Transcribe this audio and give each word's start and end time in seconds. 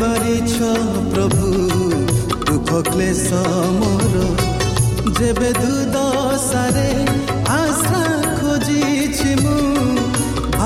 ନିବାରିଛ 0.00 0.66
ପ୍ରଭୁ 1.12 1.48
ଦୁଃଖ 2.42 2.76
କ୍ଲେଶ 2.84 3.40
ମୋର 3.72 4.20
ଯେବେ 5.18 5.50
ଦୁଦଶାରେ 5.56 6.84
ଆଶା 7.54 8.00
ଖୋଜିଛି 8.38 9.34
ମୁଁ 9.40 9.58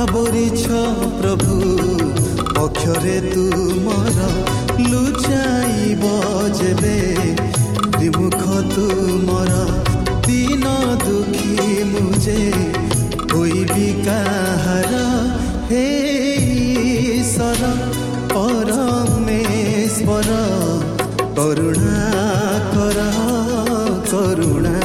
ଆବରିଛ 0.03 0.83
ପ୍ରଭୁ 1.17 1.57
ପକ୍ଷରେ 2.53 3.17
ତୁମର 3.27 4.29
ଲୁଚାଇବ 4.85 6.13
ଯେବେ 6.61 6.95
ବିମୁଖ 7.97 8.63
ତୁମର 8.71 9.53
ଦିନ 10.29 10.77
ଦୁଃଖୀ 11.03 11.75
ମୁଁ 11.91 12.07
ଯେ 12.29 12.39
ହୋଇବି 13.35 13.91
କାହାର 14.07 15.05
ହେ 15.69 15.85
ଈଶ୍ୱର 17.19 18.04
ପରମେଶ୍ୱର 18.35 20.31
କରୁଣା 21.37 21.99
କର 22.73 22.99
କରୁଣା 24.11 24.84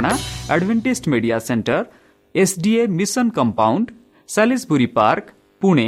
ଆମ 0.00 0.08
ଠିକଣା 0.08 0.54
Adventist 0.54 1.04
media 1.12 1.38
centre 1.46 1.78
SDA 2.34 2.82
mission 2.98 3.26
compound 3.36 3.86
Salisbury 4.28 4.88
park 4.96 5.26
Pune 5.62 5.86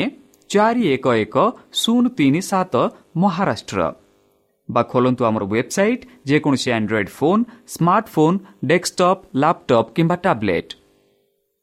ଚାରି 0.51 0.83
ଏକ 0.95 1.07
ଏକ 1.25 1.37
ଶୂନ 1.81 2.05
ତିନି 2.19 2.41
ସାତ 2.51 2.75
ମହାରାଷ୍ଟ୍ର 3.23 3.81
ବା 4.69 4.83
ଖୋଲନ୍ତୁ 4.93 5.23
ଆମର 5.29 5.45
ୱେବସାଇଟ୍ 5.53 6.03
ଯେକୌଣସି 6.29 6.69
Android 6.77 7.11
phone 7.19 7.43
smartphone 7.75 8.37
desktop 8.71 9.23
laptop 9.43 9.93
କିମ୍ବା 9.97 10.17
ଟାବ୍ଲେଟ୍ 10.27 10.71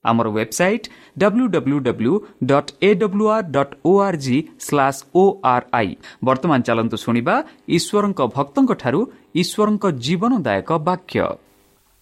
ଆମର 0.06 0.28
website 0.32 0.86
W 1.22 1.46
W 1.56 1.78
W 1.88 2.14
dot 2.50 2.72
A 2.82 2.90
W 3.02 3.26
R 3.36 3.48
dot 3.56 3.74
O 3.86 3.92
R 4.08 4.18
G 4.26 4.38
slash 4.66 5.00
O 5.16 5.24
R 5.54 5.66
I 5.80 5.90
ବର୍ତ୍ତମାନ 6.26 6.60
ଚାଲନ୍ତୁ 6.68 6.98
ଶୁଣିବା 7.06 7.36
ଈଶ୍ୱରଙ୍କ 7.78 8.20
ଭକ୍ତଙ୍କଠାରୁ 8.36 9.02
ଈଶ୍ୱରଙ୍କ 9.42 9.86
ଜୀବନଦାୟକ 10.06 10.70
ବାକ୍ୟ 10.90 11.28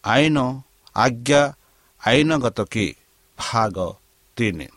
ଆଇନ 0.07 0.37
ଆଜ୍ଞା 0.95 1.41
ଆଇନଗତ 2.01 2.59
କି 2.73 2.85
ଭାଗ 3.37 3.77
ତିନି 4.37 4.67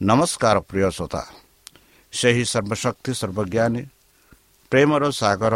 ନମସ୍କାର 0.00 0.56
ପ୍ରିୟ 0.68 0.88
ଶ୍ରୋତା 0.96 1.22
ସେହି 2.12 2.44
ସର୍ବଶକ୍ତି 2.52 3.12
ସର୍ବଜ୍ଞାନୀ 3.20 3.82
ପ୍ରେମର 4.72 5.02
ସାଗର 5.12 5.54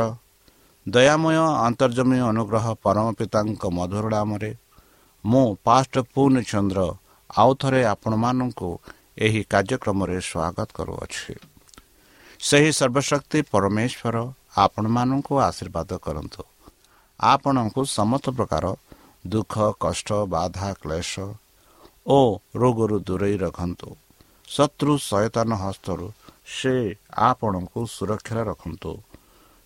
ଦୟାମୟ 0.87 1.37
ଅନ୍ତର୍ଜମୀ 1.67 2.19
ଅନୁଗ୍ରହ 2.31 2.67
ପରମ 2.85 3.07
ପିତାଙ୍କ 3.19 3.63
ମଧୁର 3.79 4.05
ନାମରେ 4.15 4.51
ମୁଁ 5.25 5.47
ପାଷ୍ଟ 5.67 5.95
ପୂର୍ଣ୍ଣ 6.13 6.37
ଚନ୍ଦ୍ର 6.51 6.81
ଆଉ 7.35 7.51
ଥରେ 7.61 7.81
ଆପଣମାନଙ୍କୁ 7.93 8.69
ଏହି 9.25 9.41
କାର୍ଯ୍ୟକ୍ରମରେ 9.53 10.17
ସ୍ୱାଗତ 10.23 10.69
କରୁଅଛି 10.77 11.33
ସେହି 12.41 12.71
ସର୍ବଶକ୍ତି 12.79 13.39
ପରମେଶ୍ୱର 13.53 14.17
ଆପଣମାନଙ୍କୁ 14.65 15.35
ଆଶୀର୍ବାଦ 15.49 15.91
କରନ୍ତୁ 16.07 16.43
ଆପଣଙ୍କୁ 17.21 17.81
ସମସ୍ତ 17.85 18.27
ପ୍ରକାର 18.31 18.65
ଦୁଃଖ 19.27 19.55
କଷ୍ଟ 19.81 20.09
ବାଧା 20.29 20.69
କ୍ଲେଶ 20.83 21.13
ଓ 22.07 22.19
ରୋଗରୁ 22.55 22.97
ଦୂରେଇ 23.01 23.37
ରଖନ୍ତୁ। 23.37 23.89
ଶତ୍ରୁ 24.49 24.93
ସୟତାନ 24.99 25.51
ହସ୍ତରୁ 25.55 26.07
ସେ 26.47 26.75
ଆପଣଙ୍କୁ 27.19 27.81
ସୁରକ୍ଷାରେ 27.87 28.43
ରଖନ୍ତୁ। 28.45 28.93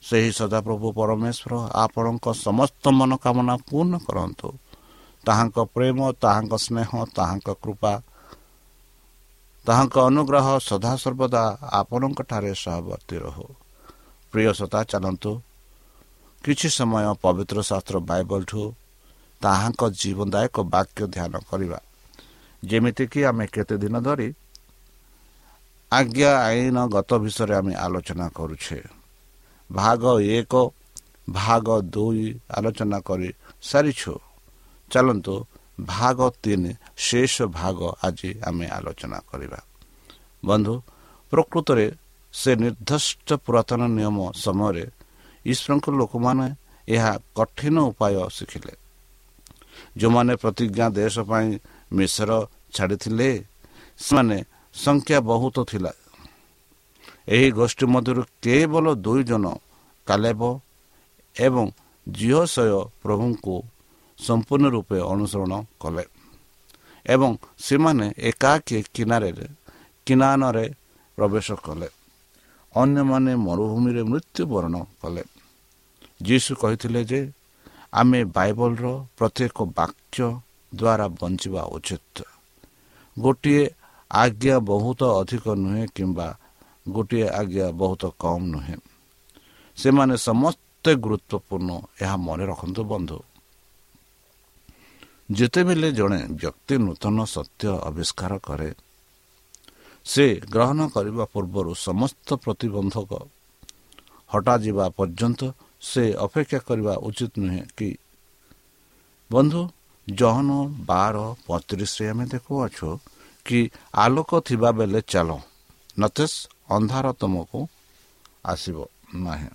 ସେହି 0.02 0.31
ସଦାପ୍ରଭୁ 0.32 0.87
ପରମେଶ୍ୱର 0.93 1.52
ଆପଣଙ୍କ 1.75 2.26
ସମସ୍ତ 2.47 2.85
ମନୋକାମନା 2.88 3.55
ପୂର୍ଣ୍ଣ 3.69 3.94
କରନ୍ତୁ। 3.99 4.49
ତାହାଙ୍କ 5.26 5.58
ପ୍ରେମ 5.75 5.99
ତାହାଙ୍କ 6.23 6.53
ସ୍ନେହ 6.56 6.91
ତାହାଙ୍କ 7.14 7.49
କୃପା 7.62 7.93
ତାହାଙ୍କ 9.67 9.96
ଅନୁଗ୍ରହ 10.00 10.46
ସଦାସର୍ବଦା 10.61 11.44
ଆପଣଙ୍କଠାରେ 11.73 12.53
ସହବର୍ତ୍ତୀ 12.55 13.17
ରହୁ। 13.19 13.46
ପ୍ରିୟ 14.32 14.53
ସତା 14.53 14.81
ଚାଲନ୍ତୁ 14.85 15.31
କିଛି 16.44 16.69
ସମୟ 16.69 17.04
ପବିତ୍ର 17.22 17.58
ଶାସ୍ତ୍ର 17.60 17.96
ବାଇବଲଠୁ 18.00 18.62
ତାହାଙ୍କ 19.42 19.82
ଜୀବନଦାୟକ 20.00 20.56
ବାକ୍ୟ 20.75 21.02
ଧ୍ୟାନ 21.14 21.32
କରିବା। 21.50 21.78
ଯେମିତିକି 22.64 23.20
ଆମେ 23.25 23.44
କେତେ 23.46 23.76
ଦିନ 23.82 23.96
ଧରି 24.00 24.28
ଆଜ୍ଞା 25.92 26.32
ଆଇନ 26.48 26.78
ଗତ 26.87 27.10
ବିଷୟରେ 27.25 27.54
ଆମେ 27.54 27.75
ଆଲୋଚନା 27.75 28.26
କରୁଛେ। 28.28 28.78
ଭାଗ 29.70 30.02
ଏକ 30.20 30.54
ଭାଗ 31.31 31.66
ଦୁଇ 31.94 32.26
ଆଲୋଚନା 32.56 32.98
କରି 33.00 33.31
ସାରିଛୁ। 33.62 34.14
ଚାଲନ୍ତୁ 34.90 35.34
ଭାଗ 35.81 36.19
ତିନି 36.43 36.72
ଶେଷ 36.96 37.34
ଭାଗ 37.52 37.78
ଆଜି 38.02 38.31
ଆମେ 38.46 38.66
ଆଲୋଚନା 38.69 39.19
କରିବା। 39.31 39.60
ବନ୍ଧୁ 40.44 40.75
ପ୍ରକୃତରେ 41.32 41.86
ସେ 42.34 42.50
ନିର୍ଦ୍ଦିଷ୍ଟ 42.56 43.28
ପୁରାତନ 43.44 43.81
ନିୟମ 43.96 44.19
ସମୟରେ 44.34 44.84
ଈଶ୍ୱରଙ୍କ 45.46 45.87
ଲୋକମାନେ 46.00 46.46
ଏହା 46.88 47.12
କଠିନ 47.37 47.76
ଉପାୟ 47.90 48.14
ଶିଖିଲେ। 48.37 48.75
ଯେଉଁମାନେ 49.96 50.32
ପ୍ରତିଜ୍ଞା 50.42 50.87
ଦେଶ 50.90 51.16
ପାଇଁ 51.31 51.48
ମିଶ୍ର 51.93 52.31
ଛାଡ଼ିଥିଲେ 52.74 53.31
ସେମାନେ 53.98 54.36
ସଂଖ୍ୟା 54.74 55.19
ବହୁତ 55.20 55.56
ଥିଲା। 55.70 55.93
ଏହି 57.29 57.48
ଗୋଷ୍ଠୀ 57.50 57.84
ମଧ୍ୟରୁ 57.86 58.22
କେବଳ 58.43 58.86
ଦୁଇ 59.05 59.22
ଜଣ 59.31 59.44
କାଲେବ 60.06 60.41
ଏବଂ 61.36 61.65
ଝିଅଶୟ 62.06 62.72
ପ୍ରଭୁଙ୍କୁ 63.03 63.55
ସମ୍ପୂର୍ଣ୍ଣ 64.19 64.67
ରୂପେ 64.74 64.98
ଅନୁସରଣ 65.12 65.53
କଲେ 65.81 66.05
ଏବଂ 67.06 67.31
ସେମାନେ 67.58 68.06
ଏକାକୀ 68.31 68.79
କିନାରରେ 68.94 69.46
କିନାନରେ 70.06 70.67
ପ୍ରବେଶ 71.19 71.48
କଲେ। 71.67 71.88
ଅନ୍ୟମାନେ 72.74 73.36
ମରୁଭୂମିରେ 73.36 74.03
ମୃତ୍ୟୁବରଣ 74.03 74.74
କଲେ। 75.03 75.24
ଯୀଶୁ 76.22 76.50
କହିଥିଲେ 76.56 77.05
ଯେ 77.05 77.20
ଆମେ 77.93 78.24
ବାଇବଲର 78.24 78.86
ପ୍ରତ୍ୟେକ 79.19 79.56
ବାକ୍ୟ 79.77 80.22
ଦ୍ୱାରା 80.74 81.06
ବଞ୍ଚିବା 81.20 81.62
ଉଚିତ। 81.62 82.17
ଗୋଟିଏ 83.19 83.70
ଆଜ୍ଞା 84.10 84.58
ବହୁତ 84.58 85.00
ଅଧିକ 85.03 85.44
ନୁହେଁ 85.55 85.86
କିମ୍ବା 85.94 86.29
ଗୋଟିଏ 86.89 87.29
ଆଜ୍ଞା 87.29 87.67
ବହୁତ 87.70 88.03
କମ୍ 88.19 88.46
ନୁହେଁ। 88.50 88.77
ସେମାନେ 89.77 90.15
ସମସ୍ତେ 90.17 90.91
ଗୁରୁତ୍ୱପୂର୍ଣ୍ଣ 90.94 91.70
ଏହା 92.00 92.17
ମନେ 92.17 92.44
ରଖନ୍ତୁ 92.46 92.82
ବନ୍ଧୁ। 92.84 93.19
ଯେତେବେଳେ 95.31 95.93
ଜଣେ 95.93 96.20
ବ୍ୟକ୍ତି 96.31 96.74
ନୂତନ 96.79 97.24
ସତ୍ୟ 97.24 97.69
ଆବିଷ୍କାର 97.84 98.39
କରେ 98.39 98.74
ସେ 100.10 100.26
ଗ୍ରହଣ 100.50 100.81
କରିବା 100.88 101.24
ପୂର୍ବରୁ 101.24 101.72
ସମସ୍ତ 101.86 102.29
ପ୍ରତିବନ୍ଧକ 102.34 103.10
ହଟାଯିବା 104.31 104.86
ପର୍ଯ୍ୟନ୍ତ 104.96 105.40
ସେ 105.82 106.05
ଅପେକ୍ଷା 106.17 106.58
କରିବା 106.69 106.94
ଉଚିତ 107.08 107.32
ନୁହେଁ 107.38 107.64
କି? 107.76 107.90
ବନ୍ଧୁ 109.31 109.60
ଜହନ 110.08 110.50
ବାର 110.86 111.17
ପଇଁତିରିଶରେ 111.46 112.05
ଆମେ 112.08 112.24
ଦେଖୁଅଛୁ 112.26 112.88
କି 113.46 113.60
ଆଲୋକ 113.94 114.31
ଥିବା 114.40 114.70
ବେଳେ 114.70 115.00
ଚାଲ 115.06 115.31
ନଚେତ୍ 115.98 116.36
ଅନ୍ଧାର 116.70 117.06
ତୁମକୁ 117.12 117.58
ଆସିବ 118.44 118.79
ନାହିଁ। 119.14 119.50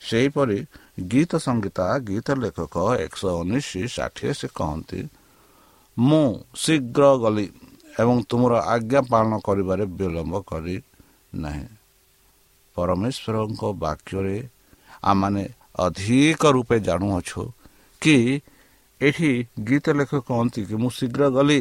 ସେହିପରି 0.00 0.58
ଗୀତ 1.10 1.32
ସଙ୍ଗୀତା 1.36 1.86
ଗୀତ 1.98 2.28
ଲେଖକ 2.42 2.74
ଏକଶହ 3.04 3.32
ଉଣେଇଶ 3.42 3.70
ଷାଠିଏ 3.86 4.32
ସେ 4.32 4.48
କହନ୍ତି 4.54 5.00
ମୁଁ 5.96 6.26
ଶୀଘ୍ର 6.56 7.04
ଗଲି। 7.16 7.46
ଏବଂ 7.96 8.16
ତୁମର 8.28 8.52
ଆଜ୍ଞା 8.66 9.00
ପାଳନ 9.06 9.32
କରିବାରେ 9.42 9.84
ବିଳମ୍ବ 9.94 10.34
କରି 10.46 10.76
ନାହିଁ 11.38 11.66
ପରମେଶ୍ୱରଙ୍କ 12.76 13.62
ବାକ୍ୟରେ 13.78 14.36
ଆମମାନେ 15.04 15.42
ଅଧିକ 15.84 16.42
ରୂପେ 16.56 16.76
ଜାଣୁଅଛୁ 16.80 17.42
କି 18.02 18.16
ଏଠି 19.00 19.30
ଗୀତ 19.66 19.86
ଲେଖକ 19.92 20.20
କହନ୍ତି 20.28 20.60
କି 20.66 20.74
ମୁଁ 20.76 20.90
ଶୀଘ୍ର 20.90 21.22
ଗଲି 21.32 21.60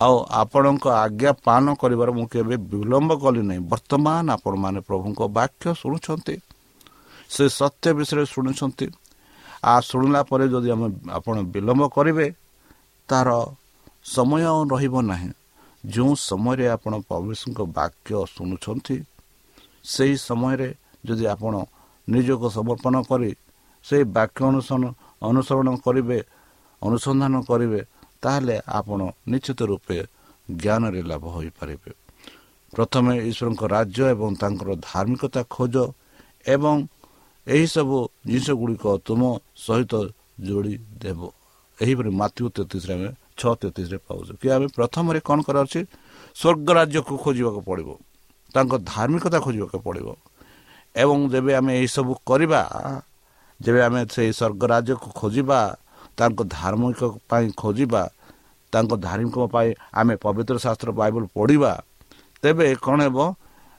ଆଉ 0.00 0.16
ଆପଣଙ୍କ 0.34 0.84
ଆଜ୍ଞା 0.96 1.32
ପାନ 1.44 1.64
କରିବାର 1.76 2.10
ମୁଁ 2.10 2.26
କେବେ 2.28 2.56
ବିଳମ୍ବ 2.70 3.12
କଲି 3.18 3.42
ନାହିଁ। 3.42 3.62
ବର୍ତ୍ତମାନ 3.72 4.26
ଆପଣମାନେ 4.36 4.80
ପ୍ରଭୁଙ୍କ 4.88 5.20
ବାକ୍ୟ 5.30 5.64
ଶୁଣୁଛନ୍ତି। 5.76 6.34
ସେ 7.30 7.44
ସତ୍ୟ 7.50 7.88
ବିଷୟରେ 7.98 8.24
ଶୁଣୁଛନ୍ତି। 8.26 8.86
ଆଉ 9.64 9.80
ଶୁଣିଲା 9.82 10.20
ପରେ 10.22 10.44
ଯଦି 10.48 10.68
ଆମେ 10.70 10.86
ଆପଣ 11.16 11.36
ବିଳମ୍ବ 11.54 11.82
କରିବେ 11.96 12.26
ତାର 13.08 13.28
ସମୟ 14.06 14.42
ରହିବ 14.72 14.94
ନାହିଁ। 15.02 15.30
ଯେଉଁ 15.84 16.12
ସମୟରେ 16.28 16.66
ଆପଣ 16.74 16.92
ପ୍ରଭୁଙ୍କ 17.08 17.58
ବାକ୍ୟ 17.78 18.12
ଶୁଣୁଛନ୍ତି 18.34 18.96
ସେହି 19.84 20.16
ସମୟରେ 20.28 20.68
ଯଦି 21.04 21.24
ଆପଣ 21.34 21.54
ନିଜକୁ 22.08 22.46
ସମର୍ପଣ 22.56 22.94
କରି 23.10 23.30
ସେହି 23.84 24.04
ବାକ୍ୟ 24.16 24.40
ଅନୁସରଣ 24.50 24.84
ଅନୁସରଣ 25.28 25.68
କରିବେ 25.86 26.18
ଅନୁସନ୍ଧାନ 26.82 27.34
କରିବେ 27.50 27.80
ତାହେଲେ 28.22 28.56
ଆପଣ 28.78 29.00
ନିଶ୍ଚିତ 29.32 29.60
ରୂପେ 29.70 29.96
ଜ୍ଞାନରେ 30.62 31.00
ଲାଭ 31.10 31.24
ହୋଇପାରିବେ। 31.36 31.90
ପ୍ରଥମେ 32.72 33.12
ଈଶ୍ୱରଙ୍କ 33.30 33.62
ରାଜ୍ୟ 33.76 34.02
ଏବଂ 34.14 34.30
ତାଙ୍କର 34.42 34.70
ଧାର୍ମିକତା 34.90 35.42
ଖୋଜ 35.50 35.74
ଏବଂ 36.46 36.76
ଏହିସବୁ 37.46 37.98
ଜିନିଷ 38.26 38.48
ଗୁଡ଼ିକ 38.60 38.84
ତୁମ 39.06 39.20
ସହିତ 39.56 39.92
ଯୋଡ଼ି 40.46 40.74
ଦେବ। 41.02 41.20
ଏହିପରି 41.78 42.10
ମାତୃ 42.20 42.48
ତେତିଶରେ 42.56 42.94
ଆମେ 42.94 43.10
ଛଅ 43.40 43.52
ତେତିଶରେ 43.60 43.98
ପାଉଛୁ 44.06 44.32
କି 44.40 44.46
ଆମେ 44.54 44.66
ପ୍ରଥମରେ 44.76 45.18
କ'ଣ 45.28 45.38
କରାଯାଉଛି 45.46 45.80
ସ୍ୱର୍ଗ 46.36 46.68
ରାଜ୍ୟକୁ 46.78 47.14
ଖୋଜିବାକୁ 47.24 47.60
ପଡ଼ିବ। 47.68 47.88
ତାଙ୍କ 48.54 48.72
ଧାର୍ମିକତା 48.92 49.38
ଖୋଜିବାକୁ 49.44 49.78
ପଡ଼ିବ। 49.86 50.08
ଏବଂ 50.94 51.18
ଯେବେ 51.32 51.52
ଆମେ 51.60 51.72
ଏହିସବୁ 51.80 52.12
କରିବା 52.28 52.62
ଯେବେ 53.60 53.80
ଆମେ 53.88 54.00
ସେଇ 54.14 54.30
ସ୍ୱର୍ଗ 54.38 54.62
ରାଜ୍ୟକୁ 54.72 55.08
ଖୋଜିବା 55.20 55.60
ତାଙ୍କ 56.18 56.38
ଧାର୍ମିକ 56.56 57.00
ପାଇଁ 57.30 57.46
ଖୋଜିବା 57.62 58.02
ତାଙ୍କ 58.72 58.92
ଧାର୍ମିକ 59.06 59.36
ପାଇଁ 59.54 59.70
ଆମେ 60.00 60.14
ପବିତ୍ର 60.24 60.54
ଶାସ୍ତ୍ର 60.64 60.90
ବାଇବଲ 61.00 61.22
ପଢ଼ିବା 61.36 61.72
ତେବେ 62.42 62.66
କ'ଣ 62.84 62.98
ହେବ? 63.06 63.18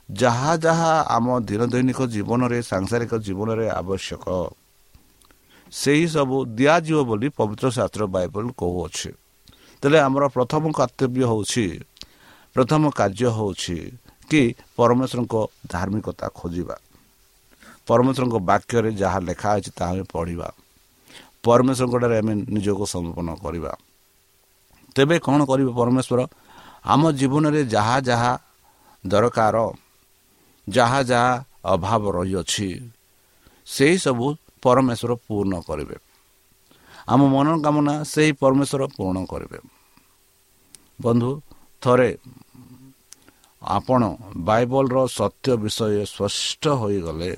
ଯାହା 0.08 0.52
ଯାହା 0.64 0.92
ଆମ 1.16 1.26
ଦିନ 1.48 1.62
ଦୈନିକ 1.72 2.00
ଜୀବନରେ 2.14 2.58
ସାଂସାରିକ 2.62 3.12
ଜୀବନରେ 3.26 3.66
ଆବଶ୍ୟକ। 3.80 4.24
ସେହି 5.72 6.06
ସବୁ 6.14 6.36
ଦିଆଯିବ 6.58 6.98
ବୋଲି 7.08 7.28
ପବିତ୍ର 7.38 7.66
ଶାସ୍ତ୍ର 7.76 8.02
ବାଇବଲ 8.14 8.44
କହୁଅଛି। 8.60 9.10
ତେବେ 9.82 9.98
ଆମର 9.98 10.24
ପ୍ରଥମ 10.36 10.62
କର୍ତ୍ତବ୍ୟ 10.78 11.22
ହେଉଛି 11.30 11.66
ପ୍ରଥମ 12.54 12.82
କାର୍ଯ୍ୟ 12.90 13.28
ହେଉଛି 13.36 13.78
କି 14.30 14.42
ପରମେଶ୍ୱରଙ୍କ 14.76 15.34
ଧାର୍ମିକତା 15.66 16.26
ଖୋଜିବା। 16.38 16.76
ପରମେଶ୍ୱରଙ୍କ 17.86 18.36
ବାକ୍ୟରେ 18.50 18.90
ଯାହା 19.02 19.18
ଲେଖା 19.28 19.48
ଅଛି 19.56 19.70
ତାହା 19.78 19.92
ଆମେ 19.92 20.04
ପଢ଼ିବା। 20.12 20.48
ପରମେଶ୍ୱରଙ୍କଠାରେ 21.42 22.16
ଆମେ 22.18 22.32
ନିଜକୁ 22.54 22.84
ସମର୍ପଣ 22.86 23.28
କରିବା। 23.44 23.72
ତେବେ 24.94 25.16
କ'ଣ 25.26 25.40
କରିବେ 25.50 25.72
ପରମେଶ୍ୱର? 25.80 26.20
ଆମ 26.84 27.02
ଜୀବନରେ 27.12 27.60
ଯାହା 27.74 27.96
ଯାହା 28.08 28.32
ଦରକାର 29.04 29.56
ଯାହା 30.68 31.00
ଯାହା 31.02 31.32
ଅଭାବ 31.64 32.02
ରହିଅଛି 32.18 32.68
ସେହିସବୁ 33.66 34.26
ପରମେଶ୍ୱର 34.62 35.12
ପୂର୍ଣ୍ଣ 35.26 35.54
କରିବେ। 35.68 35.96
ଆମ 37.08 37.20
ମନୋକାମନା 37.28 38.04
ସେହି 38.04 38.32
ପରମେଶ୍ୱର 38.32 38.82
ପୂରଣ 38.86 39.24
କରିବେ। 39.24 39.58
ବନ୍ଧୁ 41.02 41.30
ଥରେ 41.82 42.10
ଆପଣ 43.62 44.02
ବାଇବଲର 44.36 45.06
ସତ୍ୟ 45.06 45.56
ବିଷୟ 45.56 46.04
ସ୍ପଷ୍ଟ 46.04 46.68
ହୋଇଗଲେ 46.68 47.36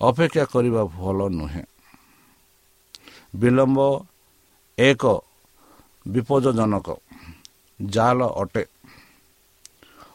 ଅପେକ୍ଷା 0.00 0.44
କରିବା 0.44 0.84
ଭଲ 0.84 1.28
ନୁହେଁ। 1.28 1.64
ବିଳମ୍ବ 3.36 3.80
ଏକ 4.78 5.04
ବିପଦଜନକ 6.08 6.88
ଜାଲ 7.80 8.20
ଅଟେ। 8.24 8.64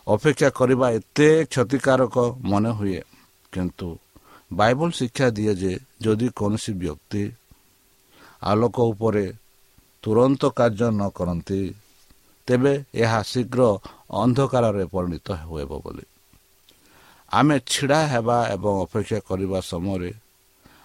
ଅପେକ୍ଷା 0.08 0.50
କରିବା 0.50 0.88
ଏତେ 0.92 1.46
କ୍ଷତିକାରକ 1.46 2.16
ମନେ 2.44 2.70
ହୁଏ। 2.70 3.02
କିନ୍ତୁ 3.52 3.98
ବାଇବଲ 4.54 4.90
ଶିକ୍ଷା 4.92 5.30
ଦିଏ 5.30 5.56
ଯେ 5.56 5.80
ଯଦି 6.02 6.30
କୌଣସି 6.36 6.72
ବ୍ୟକ୍ତି 6.74 7.32
ଆଲୋକ 8.42 8.77
ଉପରେ 8.92 9.25
ତୁରନ୍ତ 10.04 10.42
କାର୍ଯ୍ୟ 10.50 10.88
ନ 10.92 11.01
କରନ୍ତି 11.10 11.62
ତେବେ 12.48 12.74
ଏହା 12.94 13.20
ଶୀଘ୍ର 13.24 13.62
ଅନ୍ଧକାରରେ 14.12 14.86
ପରିଣତ 14.86 15.27
ହେବ 15.42 15.72
ବୋଲି। 15.82 16.06
ଆମେ 17.32 17.56
ଛିଡ଼ା 17.65 18.00
ହେବା 18.08 18.38
ଏବଂ 18.48 18.74
ଅପେକ୍ଷା 18.84 19.20
କରିବା 19.20 19.60
ସମୟରେ 19.62 20.12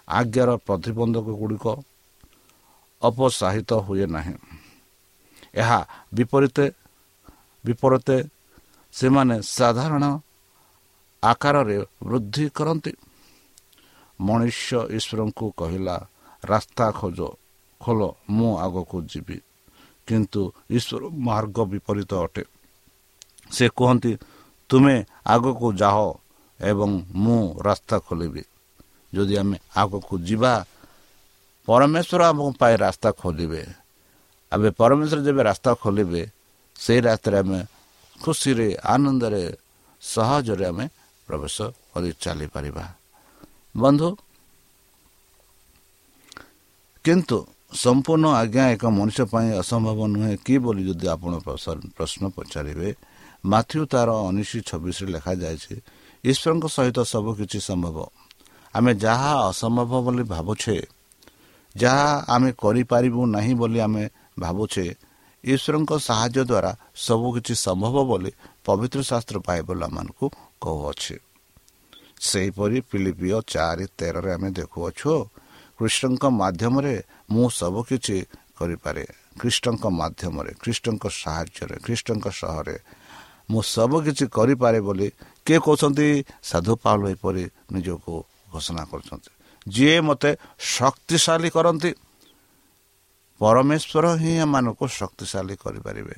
ଆଜ୍ଞାର 0.08 0.50
ପ୍ରତିବନ୍ଧକ 0.66 1.26
ଗୁଡ଼ିକ 1.40 1.66
ଅପସାହିତ 3.02 3.70
ହୁଏ 3.72 4.06
ନାହିଁ। 4.06 4.36
ଏହା 5.54 5.80
ବିପରୀତ 6.14 6.58
ବିପରୀତ 7.64 8.08
ସେମାନେ 8.92 9.36
ସାଧାରଣ 9.42 10.04
ଆକାରରେ 11.22 11.78
ବୃଦ୍ଧି 12.02 12.44
କରନ୍ତି। 12.48 12.92
ମଣିଷ 14.20 14.66
ଈଶ୍ୱରଙ୍କୁ 14.90 15.46
କହିଲା 15.56 15.96
ରାସ୍ତା 16.44 16.86
ଖୋଜ 16.90 17.20
ଖୋଲ 17.80 18.00
ମୁଁ 18.30 18.50
ଆଗକୁ 18.58 18.96
ଯିବି। 19.02 19.38
କିନ୍ତୁ 20.06 20.42
ଈଶ୍ୱର 20.70 21.02
ମାର୍ଗ 21.26 21.56
ବିପରୀତ 21.64 22.12
ଅଟେ। 22.24 22.44
ସେ 23.50 23.64
କୁହନ୍ତି 23.76 24.12
ତୁମେ 24.70 24.96
ଆଗକୁ 25.26 25.66
ଯାଅ 25.72 25.98
ଏବଂ 26.60 26.90
ମୁଁ 27.14 27.40
ରାସ୍ତା 27.62 27.96
ଖୋଲିବି। 27.98 28.42
ଯଦି 29.12 29.34
ଆମେ 29.36 29.56
ଆଗକୁ 29.76 30.14
ଯିବା 30.18 30.52
ପରମେଶ୍ୱର 31.66 32.22
ଆମ 32.24 32.38
ପାଇଁ 32.60 32.76
ରାସ୍ତା 32.76 33.08
ଖୋଲିବେ। 33.12 33.62
ଏବେ 34.52 34.68
ପରମେଶ୍ୱର 34.70 35.20
ଯେବେ 35.26 35.42
ରାସ୍ତା 35.42 35.70
ଖୋଲିବେ 35.74 36.22
ସେଇ 36.76 37.00
ରାସ୍ତାରେ 37.00 37.36
ଆମେ 37.38 37.60
ଖୁସିରେ 38.22 38.68
ଆନନ୍ଦରେ 38.84 39.44
ସହଜରେ 40.02 40.64
ଆମେ 40.66 40.86
ପ୍ରବେଶ 41.28 41.56
କରି 41.92 42.10
ଚାଲିପାରିବା। 42.20 42.84
ବନ୍ଧୁ 43.76 44.08
କିନ୍ତୁ 47.04 47.38
ସମ୍ପୂର୍ଣ୍ଣ 47.82 48.26
ଆଜ୍ଞା 48.42 48.64
ଏକ 48.74 48.84
ମଣିଷ 48.98 49.18
ପାଇଁ 49.32 49.48
ଅସମ୍ଭବ 49.62 49.98
ନୁହେଁ। 50.14 50.34
କି 50.46 50.54
ବୋଲି 50.64 50.82
ଯଦି 50.88 51.06
ଆପଣ 51.14 51.32
ପ୍ରଶ୍ନ 51.96 52.22
ପଚାରିବେ 52.36 52.88
ମାଥ୍ୟୁ 53.44 53.82
ତାର 53.92 54.08
ଉଣେଇଶ 54.28 54.52
ଛବିଶରେ 54.68 55.08
ଲେଖାଯାଇଛି 55.14 55.74
ଈଶ୍ୱରଙ୍କ 56.24 56.64
ସହିତ 56.76 56.98
ସବୁ 57.12 57.30
କିଛି 57.40 57.58
ସମ୍ଭବ। 57.68 57.96
ଆମେ 58.74 58.92
ଯାହା 59.04 59.32
ଅସମ୍ଭବ 59.50 59.92
ବୋଲି 60.06 60.24
ଭାବୁଛେ 60.34 60.76
ଯାହା 61.74 62.10
ଆମେ 62.34 62.50
କରିପାରିବୁ 62.62 63.20
ନାହିଁ 63.36 63.54
ବୋଲି 63.60 63.78
ଆମେ 63.86 64.04
ଭାବୁଛେ 64.42 64.86
ଈଶ୍ୱରଙ୍କ 65.44 65.90
ସାହାଯ୍ୟ 66.08 66.42
ଦ୍ୱାରା 66.50 66.70
ସବୁକିଛି 67.06 67.54
ସମ୍ଭବ 67.66 67.96
ବୋଲି 68.10 68.30
ପବିତ୍ର 68.66 69.00
ଶାସ୍ତ୍ର 69.10 69.36
ବାଇବଲ 69.48 69.78
ଆମମାନଙ୍କୁ 69.88 70.26
କହୁଅଛି। 70.62 71.16
ସେହିପରି 72.20 72.78
ପିଲିପିଓ 72.90 73.38
ଚାରି 73.52 73.84
ତେରରେ 73.98 74.30
ଆମେ 74.36 74.48
ଦେଖୁଅଛୁ 74.58 75.12
କୃଷ୍ଣଙ୍କ 75.80 76.24
ମାଧ୍ୟମରେ 76.40 76.94
ମୁଁ 77.32 77.46
ସବୁକିଛି 77.60 78.16
କରିପାରେ। 78.58 79.04
ଖ୍ରୀଷ୍ଟଙ୍କ 79.40 79.84
ମାଧ୍ୟମରେ 80.00 80.50
ଖ୍ରୀଷ୍ଟଙ୍କ 80.62 81.04
ସାହାଯ୍ୟରେ 81.22 81.76
ଖ୍ରୀଷ୍ଟଙ୍କ 81.84 82.26
ସହରେ 82.40 82.76
ମୁଁ 83.50 83.62
ସବୁକିଛି 83.76 84.24
କରିପାରେ 84.38 84.78
ବୋଲି 84.86 85.08
କିଏ 85.46 85.58
କହୁଛନ୍ତି? 85.66 86.08
ସାଧୁ 86.50 86.72
ପାଉଲ 86.84 87.02
ଏପରି 87.14 87.44
ନିଜକୁ 87.72 88.14
ଘୋଷଣା 88.52 88.82
କରୁଛନ୍ତି। 88.90 89.30
ଯିଏ 89.66 89.96
ମୋତେ 90.08 90.30
ଶକ୍ତିଶାଳୀ 90.76 91.48
କରନ୍ତି 91.56 91.90
ପରମେଶ୍ୱର 93.40 94.04
ହିଁ 94.20 94.32
ଏମାନଙ୍କୁ 94.44 94.84
ଶକ୍ତିଶାଳୀ 95.00 95.54
କରିପାରିବେ 95.64 96.16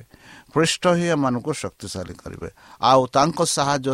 ଖ୍ରୀଷ୍ଟ 0.53 0.83
ହିଁ 0.97 1.07
ଏମାନଙ୍କୁ 1.15 1.51
ଶକ୍ତିଶାଳୀ 1.63 2.13
କରିବେ। 2.23 2.49
ଆଉ 2.83 3.01
ତାଙ୍କ 3.15 3.39
ସାହାଯ୍ୟ 3.55 3.89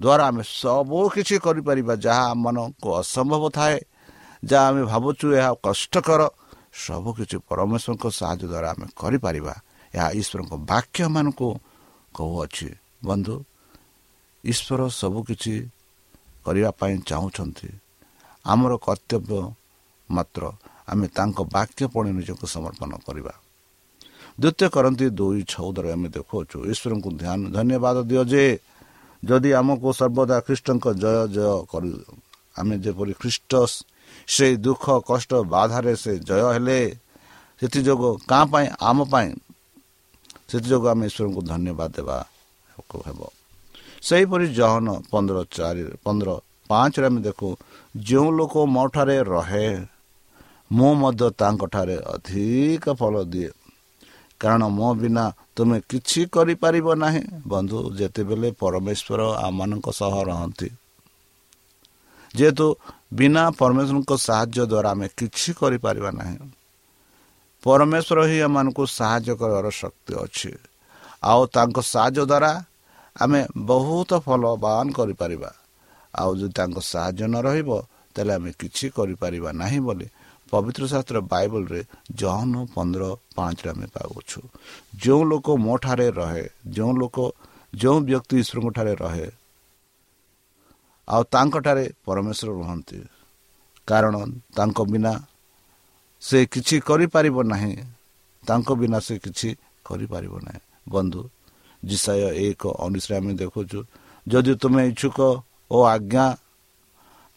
ଦ୍ୱାରା 0.00 0.24
ଆମେ 0.30 0.42
ସବୁ 0.60 0.98
କିଛି 1.14 1.36
କରିପାରିବା 1.46 1.94
ଯାହା 2.04 2.24
ଆମମାନଙ୍କୁ 2.34 2.88
ଅସମ୍ଭବ 3.00 3.42
ଥାଏ। 3.56 3.78
ଯାହା 4.42 4.66
ଆମେ 4.68 4.82
ଭାବୁଛୁ 4.92 5.26
ଏହା 5.38 5.50
କଷ୍ଟକର। 5.66 6.20
ସବୁକିଛି 6.70 7.36
ପରମେଶ୍ୱରଙ୍କ 7.50 8.04
ସାହାଯ୍ୟ 8.18 8.46
ଦ୍ୱାରା 8.52 8.68
ଆମେ 8.72 8.86
କରିପାରିବା। 9.00 9.54
ଏହା 9.94 10.08
ଈଶ୍ୱରଙ୍କ 10.20 10.52
ବାକ୍ୟମାନଙ୍କୁ 10.70 11.48
କହୁଅଛି 12.14 12.68
ବନ୍ଧୁ 13.04 13.34
ଈଶ୍ୱର 14.44 14.80
ସବୁକିଛି 15.00 15.54
କରିବା 16.44 16.70
ପାଇଁ 16.80 16.94
ଚାହୁଁଛନ୍ତି। 17.10 17.68
ଆମର 18.44 18.72
କର୍ତ୍ତବ୍ୟ 18.86 19.40
ମାତ୍ର 20.08 20.42
ଆମେ 20.90 21.06
ତାଙ୍କ 21.16 21.38
ବାକ୍ୟ 21.56 21.82
ପଣି 21.94 22.10
ନିଜକୁ 22.18 22.44
ସମର୍ପଣ 22.54 22.90
କରିବା। 23.06 23.34
ଦ୍ୱିତୀୟ 24.40 24.66
କରନ୍ତି 24.74 25.06
ଦୁଇ 25.18 25.40
ଚଉଦରେ 25.52 25.88
ଆମେ 25.94 26.08
ଦେଖାଉଛୁ 26.16 26.58
ଈଶ୍ୱରଙ୍କୁ 26.72 27.08
ଧ୍ୟାନ 27.20 27.40
ଧନ୍ୟବାଦ 27.56 27.96
ଦିଅ 28.10 28.22
ଯେ 28.32 28.44
ଯଦି 29.22 29.50
ଆମକୁ 29.60 29.88
ସର୍ବଦା 30.00 30.36
ଖ୍ରୀଷ୍ଟଙ୍କ 30.46 30.84
ଜୟ 31.02 31.18
ଜୟ 31.34 31.50
କରୁ 31.70 31.90
ଆମେ 32.56 32.74
ଯେପରି 32.84 33.12
ଖ୍ରୀଷ୍ଟ 33.20 33.52
ସେଇ 34.28 34.54
ଦୁଃଖ 34.56 34.84
କଷ୍ଟ 35.10 35.30
ବାଧାରେ 35.52 35.92
ସେ 35.96 36.12
ଜୟ 36.28 36.42
ହେଲେ। 36.54 36.80
ସେଥିଯୋଗୁଁ 37.62 38.12
କାଁ 38.28 38.44
ପାଇଁ? 38.52 38.66
ଆମ 38.80 38.98
ପାଇଁ। 39.12 39.30
ସେଥିଯୋଗୁଁ 40.50 40.88
ଆମେ 40.92 41.04
ଈଶ୍ୱରଙ୍କୁ 41.10 41.40
ଧନ୍ୟବାଦ 41.50 41.90
ଦେବା 41.96 42.18
ହେବ। 43.06 43.20
ସେହିପରି 44.02 44.46
ଜହନ 44.54 44.86
ପନ୍ଦର 45.10 45.38
ଚାରି 45.56 45.82
ପନ୍ଦର 46.04 46.28
ପାଞ୍ଚରେ 46.70 47.06
ଆମେ 47.06 47.20
ଦେଖୁ 47.20 47.48
ଯେଉଁ 48.02 48.28
ଲୋକ 48.38 48.54
ମୋ 48.66 48.84
ଠାରେ 48.94 49.16
ରହେ 49.34 49.68
ମୁଁ 50.70 50.92
ମଧ୍ୟ 51.02 51.26
ତାଙ୍କଠାରେ 51.40 51.96
ଅଧିକ 52.14 52.84
ଫଳ 53.00 53.14
ଦିଏ। 53.24 53.50
କାରଣ 54.40 54.62
ମୋ 54.78 54.88
ବିନା 55.00 55.24
ତୁମେ 55.56 55.76
କିଛି 55.90 56.20
କରିପାରିବ 56.34 56.86
ନାହିଁ। 56.94 57.22
ବନ୍ଧୁ 57.46 57.78
ଯେତେବେଳେ 57.98 58.48
ପରମେଶ୍ୱର 58.60 59.20
ଆମମାନଙ୍କ 59.46 59.86
ସହ 59.92 60.14
ରହନ୍ତି 60.30 60.68
ଯେହେତୁ 62.34 62.66
ବିନା 63.12 63.42
ପରମେଶ୍ୱରଙ୍କ 63.58 64.12
ସାହାଯ୍ୟ 64.18 64.62
ଦ୍ୱାରା 64.64 64.90
ଆମେ 64.90 65.06
କିଛି 65.18 65.50
କରିପାରିବା 65.60 66.10
ନାହିଁ 66.12 66.36
ପରମେଶ୍ୱର 67.64 68.18
ହିଁ 68.28 68.38
ଏମାନଙ୍କୁ 68.46 68.84
ସାହାଯ୍ୟ 68.90 69.32
କରିବାର 69.40 69.66
ଶକ୍ତି 69.72 70.12
ଅଛି 70.16 70.50
ଆଉ 71.22 71.42
ତାଙ୍କ 71.54 71.78
ସାହାଯ୍ୟ 71.84 72.22
ଦ୍ୱାରା 72.22 72.52
ଆମେ 73.16 73.40
ବହୁତ 73.66 74.10
ଫଲବାନ 74.20 74.86
କରିପାରିବା 74.92 75.50
ଆଉ 76.14 76.30
ଯଦି 76.36 76.52
ତାଙ୍କ 76.58 76.78
ସାହାଯ୍ୟ 76.84 77.24
ନ 77.24 77.34
ରହିବ 77.40 77.70
ତାହେଲେ 78.16 78.32
ଆମେ 78.38 78.50
କିଛି 78.60 78.86
କରିପାରିବା 78.90 79.50
ନାହିଁ 79.60 79.80
ବୋଲି 79.80 80.06
ପବିତ୍ର 80.52 80.82
ଶାସ୍ତ୍ର 80.92 81.18
ବାଇବଲରେ 81.32 81.80
ଜହନ 82.16 82.52
ପନ୍ଦର 82.74 83.02
ପାଞ୍ଚରେ 83.36 83.68
ଆମେ 83.70 83.86
ପାଉଛୁ 83.94 84.40
ଯେଉଁ 84.96 85.22
ଲୋକ 85.30 85.46
ମୋ 85.58 85.74
ଠାରେ 85.78 86.08
ରହେ 86.12 86.44
ଯେଉଁ 86.74 86.92
ଲୋକ 87.00 87.16
ଯେଉଁ 87.72 87.98
ବ୍ୟକ୍ତି 88.08 88.34
ଈଶ୍ୱରଙ୍କ 88.42 88.70
ଠାରେ 88.76 88.94
ରହେ 88.96 89.28
ଆଉ 91.10 91.22
ତାଙ୍କଠାରେ 91.34 91.84
ପରମେଶ୍ୱର 92.06 92.50
ରୁହନ୍ତି। 92.58 92.98
କାରଣ 93.88 94.14
ତାଙ୍କ 94.56 94.78
ବିନା 94.92 95.12
ସେ 96.22 96.38
କିଛି 96.52 96.76
କରିପାରିବ 96.88 97.36
ନାହିଁ। 97.52 97.74
ତାଙ୍କ 98.42 98.68
ବିନା 98.80 98.98
ସେ 99.06 99.14
କିଛି 99.24 99.48
କରିପାରିବ 99.86 100.34
ନାହିଁ। 100.46 100.60
ବନ୍ଧୁ 100.92 101.20
ଜିସାୟ 101.82 102.22
ଏକ 102.46 102.62
ଅନୁସାରେ 102.86 103.14
ଆମେ 103.20 103.32
ଦେଖୁଛୁ 103.42 103.78
ଯଦି 104.26 104.52
ତୁମେ 104.62 104.82
ଇଚ୍ଛୁକ 104.90 105.18
ଓ 105.70 105.78
ଆଜ୍ଞା 105.94 106.26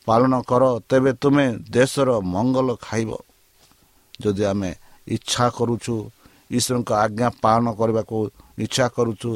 ପାଳନ 0.07 0.33
କର 0.49 0.63
ତେବେ 0.89 1.11
ତୁମେ 1.21 1.45
ଦେଶର 1.71 2.09
ମଙ୍ଗଲ 2.33 2.69
ଖାଇବ। 2.85 3.09
ଯଦି 4.21 4.43
ଆମେ 4.51 4.71
ଇଚ୍ଛା 5.07 5.45
କରୁଛୁ 5.57 5.95
ଈଶ୍ୱରଙ୍କ 6.51 6.89
ଆଜ୍ଞା 7.05 7.27
ପାଳନ 7.43 7.65
କରିବାକୁ 7.79 8.17
ଇଚ୍ଛା 8.65 8.85
କରୁଛୁ 8.95 9.31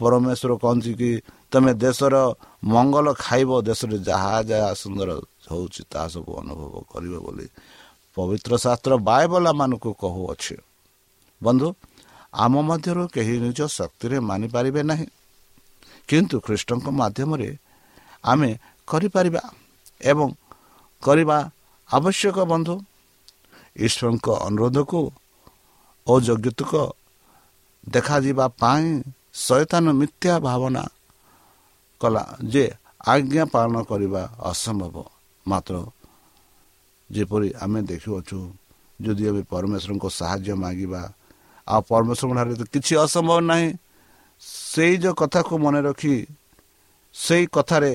ପରମେଶ୍ୱର 0.00 0.52
କହନ୍ତି 0.62 0.92
କି 1.00 1.10
ତୁମେ 1.52 1.72
ଦେଶର 1.82 2.14
ମଙ୍ଗଲ 2.72 3.06
ଖାଇବ 3.24 3.50
ଦେଶରେ 3.68 3.96
ଯାହା 4.08 4.34
ଯାହା 4.50 4.70
ସୁନ୍ଦର 4.82 5.10
ହେଉଛି 5.48 5.82
ତାହା 5.92 6.06
ସବୁ 6.14 6.30
ଅନୁଭବ 6.42 6.74
କରିବ 6.92 7.14
ବୋଲି 7.26 7.46
ପବିତ୍ର 8.16 8.52
ଶାସ୍ତ୍ର 8.64 8.92
ବାୟବଲାମାନଙ୍କୁ 9.08 9.90
କହୁଅଛି। 10.02 10.54
ବନ୍ଧୁ 11.40 11.68
ଆମ 12.34 12.54
ମଧ୍ୟରୁ 12.68 13.02
କେହି 13.14 13.34
ନିଜ 13.44 13.60
ଶକ୍ତିରେ 13.78 14.16
ମାନିପାରିବେ 14.28 14.82
ନାହିଁ। 14.90 15.08
କିନ୍ତୁ 16.08 16.36
ଖ୍ରୀଷ୍ଟଙ୍କ 16.46 16.86
ମାଧ୍ୟମରେ 17.00 17.50
ଆମେ 18.24 18.50
କରିପାରିବା 18.88 19.42
ଏବଂ 20.02 20.28
କରିବା 21.02 21.38
ଆବଶ୍ୟକ 21.90 22.36
ବନ୍ଧୁ। 22.52 22.74
ଈଶ୍ୱରଙ୍କ 23.76 24.26
ଅନୁରୋଧକୁ 24.46 25.00
ଓ 26.06 26.12
ଯୋଗ୍ୟତାକୁ 26.26 26.82
ଦେଖାଯିବା 27.86 28.46
ପାଇଁ 28.60 28.86
ଶୈତାନ 29.46 29.84
ମିଥ୍ୟା 30.00 30.34
ଭାବନା 30.46 30.82
କଲା 32.00 32.22
ଯେ 32.52 32.64
ଆଜ୍ଞା 33.12 33.44
ପାଳନ 33.54 33.76
କରିବା 33.90 34.22
ଅସମ୍ଭବ। 34.50 34.96
ମାତ୍ର 35.46 35.74
ଯେପରି 37.10 37.48
ଆମେ 37.64 37.80
ଦେଖୁଅଛୁ 37.90 38.38
ଯଦି 38.98 39.22
ଏବେ 39.30 39.42
ପରମେଶ୍ୱରଙ୍କ 39.52 40.06
ସାହାଯ୍ୟ 40.20 40.54
ମାଗିବା 40.64 41.02
ଆଉ 41.68 41.80
ପରମେଶ୍ୱରଙ୍କ 41.90 42.34
ଠାରେ 42.38 42.66
କିଛି 42.74 42.92
ଅସମ୍ଭବ 43.04 43.38
ନାହିଁ 43.50 43.66
ସେଇ 44.42 44.94
ଯେଉଁ 45.02 45.14
କଥାକୁ 45.20 45.54
ମନେ 45.64 45.80
ରଖି 45.88 46.16
ସେଇ 47.14 47.44
କଥାରେ 47.56 47.92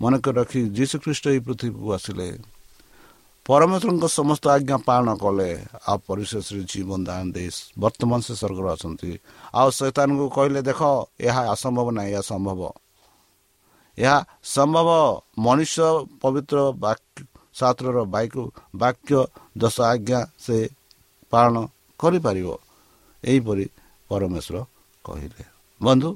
ମନେକରି 0.00 0.34
ରଖି 0.40 0.60
ଯୀଶୁଖ୍ରୀଷ୍ଟ 0.76 1.24
ଏହି 1.32 1.40
ପୃଥିବୀକୁ 1.46 1.88
ଆସିଲେ। 1.96 2.28
ପରମେଶ୍ୱରଙ୍କ 3.48 4.04
ସମସ୍ତ 4.18 4.44
ଆଜ୍ଞା 4.54 4.76
ପାଳନ 4.88 5.08
କଲେ। 5.24 5.50
ଆଉ 5.88 5.96
ପରିଶେଷରେ 6.08 6.62
ଜୀବନ 6.70 7.00
ଦାନ 7.08 7.24
ଦେଇ 7.34 7.48
ବର୍ତ୍ତମାନ 7.82 8.18
ସେ 8.26 8.34
ସ୍ୱର୍ଗରେ 8.40 8.68
ଅଛନ୍ତି। 8.76 9.10
ଆଉ 9.58 9.68
ଶୈତାନଙ୍କୁ 9.78 10.26
କହିଲେ 10.36 10.60
ଦେଖ 10.68 10.80
ଏହା 11.28 11.42
ଅସମ୍ଭବ 11.54 11.86
ନାହିଁ 11.96 12.10
ଏହା 12.14 12.22
ସମ୍ଭବ। 12.32 12.60
ଏହା 13.98 14.18
ସମ୍ଭବ 14.54 14.88
ମଣିଷ 15.46 15.74
ପବିତ୍ର 16.22 16.56
ଶାସ୍ତ୍ରର 17.58 17.98
ବାକ୍ୟ 18.14 18.42
ବାକ୍ୟ 18.82 19.18
ଦଶ 19.58 19.76
ଆଜ୍ଞା 19.92 20.20
ସେ 20.44 20.56
ପାଳନ 21.32 21.56
କରିପାରିବ। 22.00 22.48
ଏହିପରି 23.24 23.64
ପରମେଶ୍ୱର 24.10 24.56
କହିଲେ। 25.04 25.42
ବନ୍ଧୁ 25.80 26.10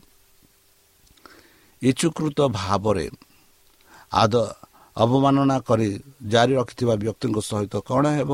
ଇଚ୍ଛୁକୃତ 1.82 2.38
ଭାବରେ 2.58 3.06
ଆଦ 4.12 4.34
ଅବମାନନା 4.96 5.56
କରି 5.68 5.88
ଜାରି 6.32 6.52
ରଖିଥିବା 6.54 6.94
ବ୍ୟକ୍ତିଙ୍କ 7.02 7.38
ସହିତ 7.40 7.74
କ'ଣ 7.88 8.04
ହେବ? 8.18 8.32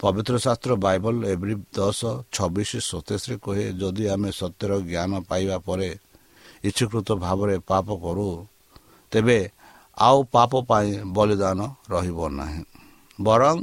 ପବିତ୍ର 0.00 0.34
ଶାସ୍ତ୍ର 0.40 0.72
ବାଇବଲ 0.80 1.14
ଏଭ୍ରି 1.32 1.54
ଦଶ 1.76 2.00
ଛବିଶ 2.32 2.70
ସତେଇଶରେ 2.80 3.36
କହେ 3.44 3.64
ଯଦି 3.80 4.04
ଆମେ 4.14 4.30
ସତ୍ୟର 4.32 4.72
ଜ୍ଞାନ 4.90 5.12
ପାଇବା 5.28 5.56
ପରେ 5.66 5.88
ଇଚ୍ଛୁକୃତ 6.64 7.08
ଭାବରେ 7.24 7.56
ପାପ 7.70 7.86
କରୁ 8.04 8.28
ତେବେ 9.12 9.38
ଆଉ 9.98 10.18
ପାପ 10.32 10.52
ପାଇଁ 10.70 10.90
ବଳିଦାନ 11.16 11.60
ରହିବ 11.92 12.18
ନାହିଁ। 12.38 12.62
ବରଂ 13.20 13.56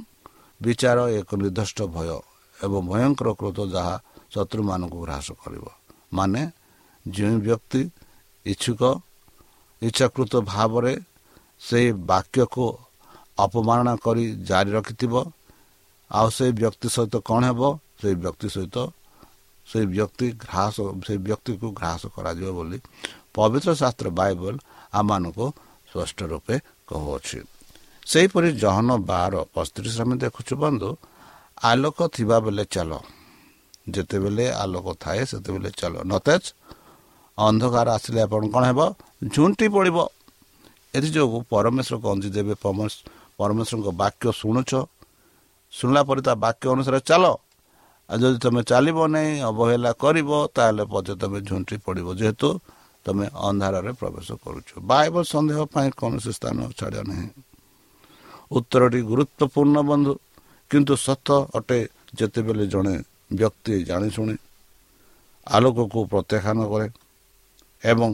ବିଚାର 0.61 0.97
ଏକ 1.19 1.29
ନିର୍ଦ୍ଦିଷ୍ଟ 1.41 1.79
ଭୟ 1.95 2.09
ଏବଂ 2.57 2.81
ଭୟଙ୍କର 2.89 3.27
କ୍ରୋଧ 3.39 3.59
ଯାହା 3.73 3.95
ଶତ୍ରୁମାନଙ୍କୁ 4.33 4.97
ହ୍ରାସ 5.03 5.27
କରିବ। 5.41 5.65
ମାନେ 6.13 6.41
ଯେଉଁ 7.05 7.35
ବ୍ୟକ୍ତି 7.45 7.81
ଇଚ୍ଛୁକ 8.45 8.81
ଇଚ୍ଛାକୃତ 9.81 10.33
ଭାବରେ 10.53 10.93
ସେହି 11.61 11.89
ବାକ୍ୟକୁ 12.09 12.65
ଅପମାନନା 13.37 13.93
କରି 14.05 14.23
ଜାରି 14.49 14.71
ରଖିଥିବ। 14.77 15.13
ଆଉ 16.11 16.27
ସେଇ 16.37 16.51
ବ୍ୟକ୍ତି 16.61 16.87
ସହିତ 16.95 17.15
କ'ଣ 17.29 17.41
ହେବ? 17.49 17.61
ସେଇ 18.01 18.15
ବ୍ୟକ୍ତି 18.23 18.47
ସହିତ 18.55 18.77
ସେଇ 19.67 19.85
ବ୍ୟକ୍ତି 19.95 20.27
ଘ୍ରାସ 20.43 20.75
ସେଇ 21.05 21.19
ବ୍ୟକ୍ତିକୁ 21.27 21.67
ଘ୍ରାସ 21.79 22.01
କରାଯିବ 22.15 22.49
ବୋଲି 22.57 22.77
ପବିତ୍ର 23.35 23.69
ଶାସ୍ତ୍ର 23.81 24.07
ବାଇବଲ 24.19 24.55
ଆମମାନଙ୍କୁ 24.93 25.45
ସ୍ପଷ୍ଟ 25.89 26.19
ରୂପେ 26.31 26.55
କହୁଅଛି। 26.87 27.39
ସେହିପରି 28.07 28.49
ଜହନ 28.63 28.89
ବାର 29.11 29.33
ପସ୍ତିରିଶ 29.55 29.95
ଆମେ 30.03 30.15
ଦେଖୁଛୁ 30.23 30.53
ବନ୍ଧୁ 30.63 30.89
ଆଲୋକ 31.61 31.99
ଥିବା 32.15 32.37
ବେଳେ 32.45 32.63
ଚାଲ। 32.73 32.91
ଯେତେବେଳେ 33.93 34.45
ଆଲୋକ 34.63 34.87
ଥାଏ 35.03 35.21
ସେତେବେଳେ 35.31 35.69
ଚାଲ। 35.79 35.93
ନତେଜ 36.11 36.43
ଅନ୍ଧକାର 37.37 37.87
ଆସିଲେ 37.97 38.19
ଆପଣ 38.27 38.41
କ'ଣ 38.53 38.63
ହେବ? 38.69 38.79
ଝୁଣ୍ଟି 39.33 39.67
ପଡ଼ିବ। 39.75 39.97
ଏଥିଯୋଗୁଁ 40.93 41.39
ପରମେଶ୍ୱର 41.51 41.95
କହନ୍ତି 42.03 42.27
ଯେବେ 42.35 42.53
ପରମେଶ୍ୱରଙ୍କ 43.39 43.89
ବାକ୍ୟ 44.01 44.25
ଶୁଣୁଛ 44.39 44.71
ଶୁଣିଲା 45.73 46.01
ପରେ 46.07 46.21
ତା 46.21 46.33
ବାକ୍ୟ 46.45 46.65
ଅନୁସାରେ 46.73 46.99
ଚାଲ 47.09 47.23
ଆଉ 48.09 48.17
ଯଦି 48.21 48.37
ତୁମେ 48.39 48.61
ଚାଲିବ 48.63 48.97
ନାହିଁ 49.13 49.31
ଅବହେଳା 49.49 49.91
କରିବ 50.03 50.31
ତାହେଲେ 50.55 50.83
ପଛେ 50.93 51.13
ତୁମେ 51.21 51.39
ଝୁଣ୍ଟି 51.49 51.75
ପଡ଼ିବ 51.85 52.07
ଯେହେତୁ 52.19 52.49
ତୁମେ 53.05 53.25
ଅନ୍ଧାରରେ 53.47 53.91
ପ୍ରବେଶ 53.99 54.27
କରୁଛ 54.43 54.69
ବାଇବଲ 54.83 55.23
ସନ୍ଦେହ 55.23 55.59
ପାଇଁ 55.73 55.89
କୌଣସି 55.99 56.31
ସ୍ଥାନ 56.37 56.57
ଛାଡ଼ 56.79 56.99
ନାହିଁ। 57.09 57.27
ଉତ୍ତରଟି 58.51 58.99
ଗୁରୁତ୍ୱପୂର୍ଣ୍ଣ 59.09 59.77
ବନ୍ଧୁ। 59.89 60.13
କିନ୍ତୁ 60.71 60.93
ସତ 60.97 61.27
ଅଟେ 61.55 61.79
ଯେତେବେଳେ 62.17 62.65
ଜଣେ 62.67 62.95
ବ୍ୟକ୍ତି 63.33 63.73
ଜାଣିଶୁଣି 63.83 64.35
ଆଲୋକକୁ 65.47 65.99
ପ୍ରତ୍ୟାଖ୍ୟାନ 66.11 66.59
କରେ 66.71 66.87
ଏବଂ 67.83 68.09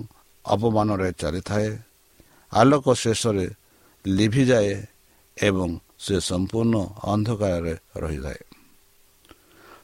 ଅପମାନରେ 0.45 1.09
ଚାଲିଥାଏ 1.21 1.69
ଆଲୋକ 2.53 2.85
ଶେଷରେ 2.95 3.47
ଲିଭିଯାଏ 4.05 4.73
ଏବଂ 5.37 5.69
ସେ 6.05 6.15
ସମ୍ପୂର୍ଣ୍ଣ 6.29 6.75
ଅନ୍ଧକାରରେ 7.11 7.75
ରହିଥାଏ 8.01 8.41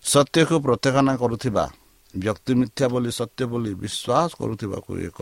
ସତ୍ୟକୁ 0.06 0.56
ପ୍ରତ୍ୟାଖ୍ୟାନ 0.66 1.08
କରୁଥିବା 1.18 1.66
ବ୍ୟକ୍ତି 2.14 2.52
ମିଥ୍ୟା 2.60 2.86
ବୋଲି 2.94 3.12
ସତ୍ୟ 3.12 3.44
ବୋଲି 3.52 3.72
ବିଶ୍ୱାସ 3.84 4.30
କରୁଥିବାକୁ 4.40 4.92
ଏକ 5.08 5.20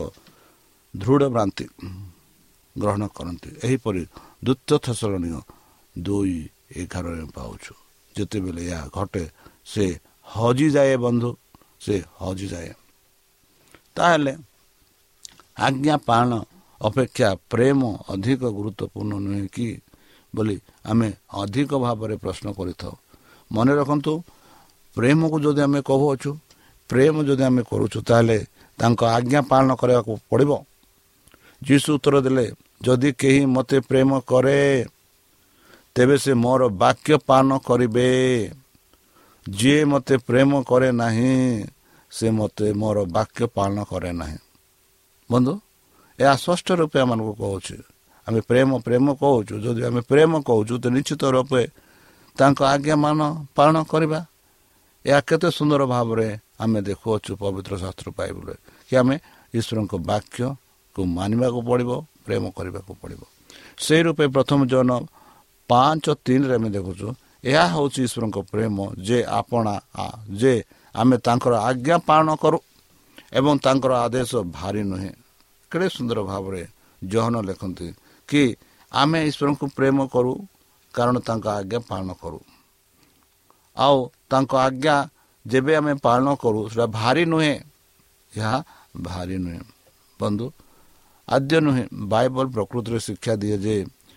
ଦୃଢ଼ 0.94 1.24
ଭ୍ରାନ୍ତି 1.34 1.66
ଗ୍ରହଣ 2.76 3.02
କରନ୍ତି। 3.08 3.48
ଏହିପରି 3.64 4.02
ଦ୍ୱିତୀୟ 4.42 4.76
ଥସରଣୀୟ 4.84 5.40
ଦୁଇ 5.96 6.36
ଏଗାରରେ 6.76 7.24
ପାଉଛୁ। 7.36 7.72
ଯେତେବେଳେ 8.14 8.62
ଏହା 8.70 8.84
ଘଟେ 8.96 9.24
ସେ 9.64 9.84
ହଜିଯାଏ 10.26 10.94
ବନ୍ଧୁ 11.04 11.30
ସେ 11.80 11.94
ହଜିଯାଏ। 12.18 12.72
ତାହେଲେ 13.96 14.32
ଆଜ୍ଞା 15.58 15.96
ପାଳନ 16.08 16.32
ଅପେକ୍ଷା 16.80 17.28
ପ୍ରେମ 17.50 17.80
ଅଧିକ 18.08 18.42
ଗୁରୁତ୍ୱପୂର୍ଣ୍ଣ 18.56 19.12
ନୁହେଁ 19.18 19.46
କି? 19.48 19.68
ବୋଲି 20.34 20.56
ଆମେ 20.86 21.08
ଅଧିକ 21.32 21.70
ଭାବରେ 21.78 22.16
ପ୍ରଶ୍ନ 22.16 22.46
କରିଥାଉ। 22.52 22.94
ମନେ 23.52 23.72
ରଖନ୍ତୁ 23.74 24.12
ପ୍ରେମକୁ 24.96 25.36
ଯଦି 25.40 25.60
ଆମେ 25.62 25.80
କହୁଅଛୁ 25.82 26.30
ପ୍ରେମ 26.90 27.14
ଯଦି 27.24 27.42
ଆମେ 27.42 27.62
କରୁଛୁ 27.62 27.98
ତାହେଲେ 28.02 28.38
ତାଙ୍କ 28.78 29.00
ଆଜ୍ଞା 29.04 29.40
ପାଳନ 29.40 29.70
କରିବାକୁ 29.74 30.12
ପଡ଼ିବ। 30.30 30.50
ଯୀଶୁ 31.62 31.88
ଉତ୍ତର 31.94 32.14
ଦେଲେ 32.20 32.46
ଯଦି 32.82 33.12
କେହି 33.12 33.42
ମୋତେ 33.46 33.78
ପ୍ରେମ 33.80 34.10
କରେ 34.20 34.86
ତେବେ 35.94 36.16
ସେ 36.18 36.32
ମୋର 36.34 36.68
ବାକ୍ୟ 36.68 37.18
ପାଳନ 37.26 37.50
କରିବେ। 37.58 38.10
ଯିଏ 39.48 39.84
ମୋତେ 39.84 40.14
ପ୍ରେମ 40.16 40.50
କରେ 40.62 40.92
ନାହିଁ 40.92 41.66
ସେ 42.10 42.26
ମୋତେ 42.30 42.66
ମୋର 42.72 42.96
ବାକ୍ୟ 43.04 43.46
ପାଳନ 43.46 43.84
କରେ 43.84 44.12
ନାହିଁ। 44.12 44.38
ବନ୍ଧୁ 45.30 45.52
ଏହା 46.22 46.34
ସ୍ପଷ୍ଟ 46.42 46.66
ରୂପେ 46.80 46.98
ଆମମାନଙ୍କୁ 47.04 47.34
କହୁଛି। 47.42 47.76
ଆମେ 48.26 48.40
ପ୍ରେମ 48.50 48.70
ପ୍ରେମ 48.86 49.06
କହୁଛୁ। 49.22 49.54
ଯଦି 49.64 49.82
ଆମେ 49.88 50.00
ପ୍ରେମ 50.10 50.32
କହୁଛୁ 50.48 50.74
ତ 50.82 50.84
ନିଶ୍ଚିତ 50.96 51.22
ରୂପେ 51.36 51.62
ତାଙ୍କ 52.36 52.58
ଆଜ୍ଞା 52.74 52.96
ମାନ 53.04 53.20
ପାଳନ 53.56 53.76
କରିବା। 53.92 54.20
ଏହା 55.04 55.20
କେତେ 55.28 55.48
ସୁନ୍ଦର 55.58 55.82
ଭାବରେ 55.94 56.28
ଆମେ 56.62 56.78
ଦେଖୁଅଛୁ 56.88 57.30
ପବିତ୍ର 57.42 57.72
ଶାସ୍ତ୍ର 57.82 58.08
ପାଇବରେ 58.18 58.54
କି 58.88 58.94
ଆମେ 59.00 59.14
ଈଶ୍ୱରଙ୍କ 59.54 59.94
ବାକ୍ୟକୁ 60.10 61.00
ମାନିବାକୁ 61.18 61.58
ପଡ଼ିବ 61.68 61.90
ପ୍ରେମ 62.26 62.44
କରିବାକୁ 62.56 62.92
ପଡ଼ିବ। 63.00 63.22
ସେହି 63.84 64.02
ରୂପେ 64.06 64.24
ପ୍ରଥମ 64.34 64.60
ଜନ 64.72 64.90
ପାଞ୍ଚ 65.70 66.04
ତିନିରେ 66.24 66.54
ଆମେ 66.58 66.68
ଦେଖୁଛୁ 66.76 67.06
ଏହା 67.44 67.64
ହେଉଛି 67.74 68.00
ଈଶ୍ୱରଙ୍କ 68.06 68.38
ପ୍ରେମ 68.52 68.76
ଯେ 69.06 69.18
ଆପଣା 69.40 69.74
ଯେ 70.40 70.54
ଆମେ 70.94 71.16
ତାଙ୍କର 71.26 71.54
ଆଜ୍ଞା 71.68 71.96
ପାଳନ 72.08 72.28
କରୁ 72.42 72.58
ଏବଂ 73.38 73.54
ତାଙ୍କର 73.64 73.92
ଆଦେଶ 74.06 74.30
ଭାରି 74.58 74.82
ନୁହେଁ। 74.90 75.12
କେଡ଼େ 75.72 75.88
ସୁନ୍ଦର 75.90 76.18
ଭାବରେ 76.24 76.62
ଜହନ 77.02 77.34
ଲେଖନ୍ତି 77.48 77.88
କି 78.28 78.42
ଆମେ 78.92 79.18
ଈଶ୍ୱରଙ୍କୁ 79.28 79.64
ପ୍ରେମ 79.76 79.98
କରୁ 80.08 80.32
କାରଣ 80.94 81.16
ତାଙ୍କ 81.24 81.44
ଆଜ୍ଞା 81.54 81.78
ପାଳନ 81.88 82.08
କରୁ। 82.22 82.38
ଆଉ 83.76 83.98
ତାଙ୍କ 84.30 84.52
ଆଜ୍ଞା 84.58 84.96
ଯେବେ 85.46 85.72
ଆମେ 85.80 85.92
ପାଳନ 86.04 86.26
କରୁ 86.42 86.60
ସେଟା 86.70 86.86
ଭାରି 86.94 87.24
ନୁହେଁ। 87.26 87.54
ଏହା 88.32 88.56
ଭାରି 89.02 89.36
ନୁହେଁ। 89.38 89.62
ବନ୍ଧୁ 90.20 90.46
ଆଦ୍ୟ 91.28 91.56
ନୁହେଁ 91.60 91.84
ବାଇବଲ 92.08 92.46
ପ୍ରକୃତିରେ 92.54 92.98
ଶିକ୍ଷା 93.06 93.34
ଦିଏ 93.42 93.56
ଯେ 93.64 93.74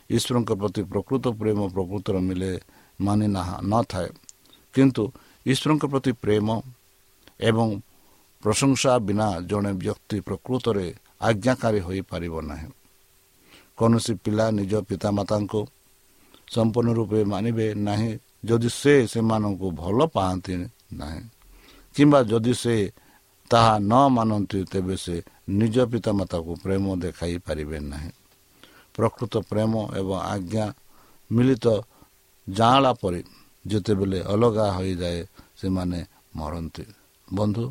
ଈଶ୍ୱରଙ୍କ 0.10 0.52
ପ୍ରତି 0.62 0.82
ପ୍ରକୃତ 0.92 1.24
ପ୍ରେମ 1.40 1.60
ପ୍ରକୃତର 1.76 2.16
ମିଳେ 2.28 2.52
ମାନି 3.00 3.28
ନଥାଏ। 3.68 4.10
କିନ୍ତୁ 4.74 5.04
ଈଶ୍ୱରଙ୍କ 5.46 5.84
ପ୍ରତି 5.92 6.12
ପ୍ରେମ 6.24 6.48
ଏବଂ 7.42 7.68
ପ୍ରଶଂସା 8.44 9.00
ବିନା 9.00 9.28
ଜଣେ 9.42 9.72
ବ୍ୟକ୍ତି 9.74 10.18
ପ୍ରକୃତରେ 10.22 10.96
ଆଜ୍ଞାକାରୀ 11.22 11.80
ହୋଇପାରିବ 11.80 12.42
ନାହିଁ। 12.42 12.70
କୌଣସି 13.78 14.14
ପିଲା 14.14 14.46
ନିଜ 14.52 14.74
ପିତାମାତାଙ୍କୁ 14.82 15.62
ସମ୍ପୂର୍ଣ୍ଣ 16.52 16.94
ରୂପେ 16.94 17.24
ମାନିବେ 17.24 17.68
ନାହିଁ 17.76 18.12
ଯଦି 18.46 18.70
ସେ 18.70 18.94
ସେମାନଙ୍କୁ 19.08 19.68
ଭଲ 19.72 20.06
ପାଆନ୍ତି 20.06 20.54
ନାହିଁ। 20.94 21.22
କିମ୍ବା 21.96 22.20
ଯଦି 22.24 22.54
ସେ 22.54 22.76
ତାହା 23.50 23.76
ନ 23.80 23.94
ମାନନ୍ତି 24.10 24.60
ତେବେ 24.64 24.96
ସେ 24.98 25.16
ନିଜ 25.50 25.76
ପିତାମାତାକୁ 25.86 26.52
ପ୍ରେମ 26.64 26.84
ଦେଖାଇ 26.96 27.38
ପାରିବେ 27.38 27.80
ନାହିଁ। 27.80 28.12
ପ୍ରକୃତ 28.96 29.34
ପ୍ରେମ 29.50 29.74
ଏବଂ 29.96 30.18
ଆଜ୍ଞା 30.34 30.66
ମିଳିତ 31.32 31.66
ଜାଣିଲା 32.50 32.92
ପରେ 32.94 33.20
ଯେତେବେଳେ 33.68 34.20
ଅଲଗା 34.24 34.66
ହୋଇଯାଏ 34.72 35.20
ସେମାନେ 35.58 36.00
ମରନ୍ତି। 36.36 36.86
ବନ୍ଧୁ 37.34 37.66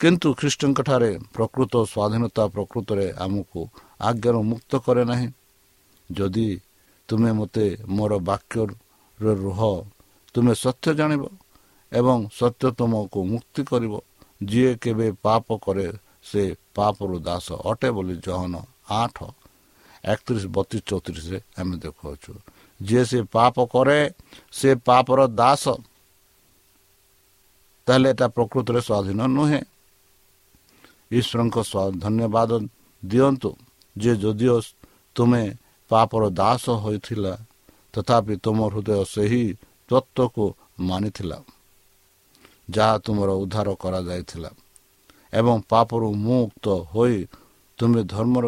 କିନ୍ତୁ 0.00 0.28
ଖ୍ରୀଷ୍ଟଙ୍କଠାରେ 0.40 1.10
ପ୍ରକୃତ 1.34 1.72
ସ୍ୱାଧୀନତା 1.92 2.44
ପ୍ରକୃତରେ 2.54 3.06
ଆମକୁ 3.24 3.60
ଆଜ୍ଞାରୁ 4.08 4.40
ମୁକ୍ତ 4.50 4.72
କରେ 4.86 5.02
ନାହିଁ 5.10 5.28
ଯଦି 6.10 6.48
ତୁମେ 7.08 7.30
ମୋତେ 7.38 7.66
ମୋର 7.96 8.12
ବାକ୍ୟରେ 8.28 8.74
ରୁହ 9.42 9.60
ତୁମେ 10.34 10.52
ସତ୍ୟ 10.64 10.88
ଜାଣିବ 10.98 11.24
ଏବଂ 11.92 12.18
ସତ୍ୟ 12.38 12.66
ତୁମକୁ 12.78 13.18
ମୁକ୍ତି 13.32 13.62
କରିବ। 13.70 13.94
ଯିଏ 14.40 14.72
କେବେ 14.82 15.06
ପାପ 15.26 15.46
କରେ 15.64 15.86
ସେ 16.30 16.42
ପାପରୁ 16.76 17.16
ଦାସ 17.28 17.46
ଅଟେ 17.70 17.88
ବୋଲି 17.96 18.14
ଜହନ 18.26 18.54
ଆଠ 19.00 19.16
ଏକତିରିଶ 20.04 20.44
ବତିଶ 20.56 20.80
ଚଉତିରିଶରେ 20.88 21.38
ଆମେ 21.58 21.76
ଦେଖୁଅଛୁ। 21.84 22.32
ଯିଏ 22.80 23.02
ସେ 23.10 23.18
ପାପ 23.34 23.56
କରେ 23.74 23.98
ସେ 24.58 24.70
ପାପର 24.88 25.20
ଦାସ 25.40 25.64
ତାହେଲେ 27.86 28.08
ଏଟା 28.14 28.26
ପ୍ରକୃତରେ 28.36 28.80
ସ୍ୱାଧୀନ 28.88 29.20
ନୁହେଁ। 29.36 29.60
ଈଶ୍ୱରଙ୍କ 31.10 31.56
ଧନ୍ୟବାଦ 32.04 32.50
ଦିଅନ୍ତୁ। 33.02 33.50
ଯେ 33.96 34.12
ଯଦିଓ 34.22 34.56
ତୁମେ 35.16 35.44
ପାପର 35.90 36.22
ଦାସ 36.40 36.64
ହୋଇଥିଲା 36.82 37.34
ତଥାପି 37.94 38.34
ତୁମ 38.44 38.58
ହୃଦୟ 38.72 39.00
ସେହି 39.14 39.44
ତତ୍ଵକୁ 39.90 40.44
ମାନିଥିଲା 40.80 41.38
ଯାହା 42.70 42.96
ତୁମର 43.04 43.30
ଉଦ୍ଧାର 43.42 43.68
କରାଯାଇଥିଲା। 43.82 44.50
ଏବଂ 45.32 45.56
ପାପରୁ 45.70 46.08
ମୁକ୍ତ 46.26 46.66
ହୋଇ 46.92 47.16
ତୁମେ 47.78 48.00
ଧର୍ମର 48.14 48.46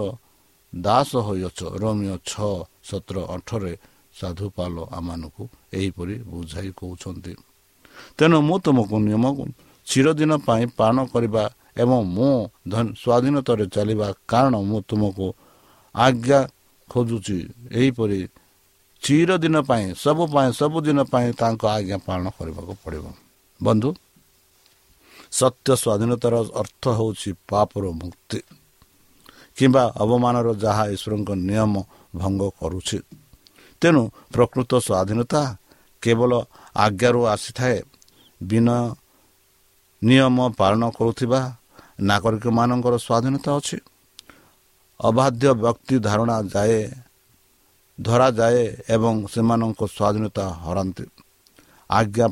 ଦାସ 0.73 1.11
ହୋଇଅଛ। 1.27 1.61
ରମିୟ 1.83 2.15
ଛଅ 2.31 2.53
ସତର 2.89 3.17
ଅଠରରେ 3.35 3.75
ସାଧୁପାଲ 4.19 4.75
ଆମମାନଙ୍କୁ 4.97 5.43
ଏହିପରି 5.79 6.15
ବୁଝାଇ 6.31 6.71
କହୁଛନ୍ତି। 6.79 7.33
ତେଣୁ 8.17 8.39
ମୁଁ 8.49 8.57
ତୁମକୁ 8.65 8.97
ନିୟମକୁ 9.07 9.45
ଚିରଦିନ 9.87 10.33
ପାଇଁ 10.47 10.65
ପାଳନ 10.79 10.99
କରିବା 11.13 11.45
ଏବଂ 11.83 11.99
ମୁଁ 12.17 12.33
ସ୍ୱାଧୀନତାରେ 13.03 13.65
ଚାଲିବା 13.75 14.09
କାରଣ 14.31 14.55
ମୁଁ 14.69 14.79
ତୁମକୁ 14.89 15.27
ଆଜ୍ଞା 15.95 16.41
ଖୋଜୁଛି। 16.91 17.39
ଏହିପରି 17.79 18.21
ଚିରଦିନ 19.03 19.57
ପାଇଁ 19.69 19.87
ସବୁ 20.05 20.23
ପାଇଁ 20.35 20.49
ସବୁଦିନ 20.61 20.99
ପାଇଁ 21.13 21.29
ତାଙ୍କ 21.41 21.63
ଆଜ୍ଞା 21.77 21.99
ପାଳନ 22.07 22.27
କରିବାକୁ 22.37 22.73
ପଡ଼ିବ। 22.83 23.05
ବନ୍ଧୁ 23.61 23.91
ସତ୍ୟ 25.39 25.69
ସ୍ୱାଧୀନତାର 25.83 26.35
ଅର୍ଥ 26.61 26.85
ହେଉଛି 26.99 27.31
ପାପର 27.49 27.85
ମୁକ୍ତି 28.01 28.41
କିମ୍ବା 29.57 29.83
ଅବମାନର 30.03 30.49
ଯାହା 30.65 30.85
ଈଶ୍ୱରଙ୍କ 30.95 31.31
ନିୟମ 31.49 31.75
ଭଙ୍ଗ 32.21 32.43
କରୁଛି। 32.61 32.99
ତେଣୁ 33.83 34.03
ପ୍ରକୃତ 34.35 34.73
ସ୍ୱାଧୀନତା 34.87 35.43
କେବଳ 36.03 36.33
ଆଜ୍ଞାରୁ 36.77 37.21
ଆସିଥାଏ। 37.35 37.79
ବିନୟ 38.41 38.69
ନିୟମ 40.03 40.37
ପାଳନ 40.59 40.83
କରୁଥିବା 40.99 41.41
ନାଗରିକମାନଙ୍କର 42.09 42.95
ସ୍ୱାଧୀନତା 43.07 43.51
ଅଛି। 43.59 43.79
ଅବାଧ୍ୟ 45.01 45.47
ବ୍ୟକ୍ତି 45.63 45.97
ଧାରଣା 46.07 46.37
ଯାଏ 46.55 46.79
ଧରାଯାଏ 47.99 48.63
ଏବଂ 48.95 49.15
ସେମାନଙ୍କ 49.33 49.81
ସ୍ୱାଧୀନତା 49.97 50.45
ହରାନ୍ତି। 50.65 51.05
ଆଜ୍ଞା 51.91 52.27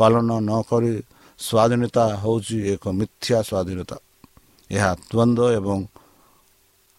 ପାଳନ 0.00 0.30
ନ 0.40 0.50
କରି 0.68 0.92
ସ୍ୱାଧୀନତା 1.38 2.04
ହେଉଛି 2.22 2.56
ଏକ 2.72 2.84
ମିଥ୍ୟା 2.98 3.38
ସ୍ୱାଧୀନତା। 3.48 3.96
ଏହା 4.70 4.90
ଦ୍ୱନ୍ଦ୍ୱ 5.10 5.54
ଏବଂ 5.58 5.78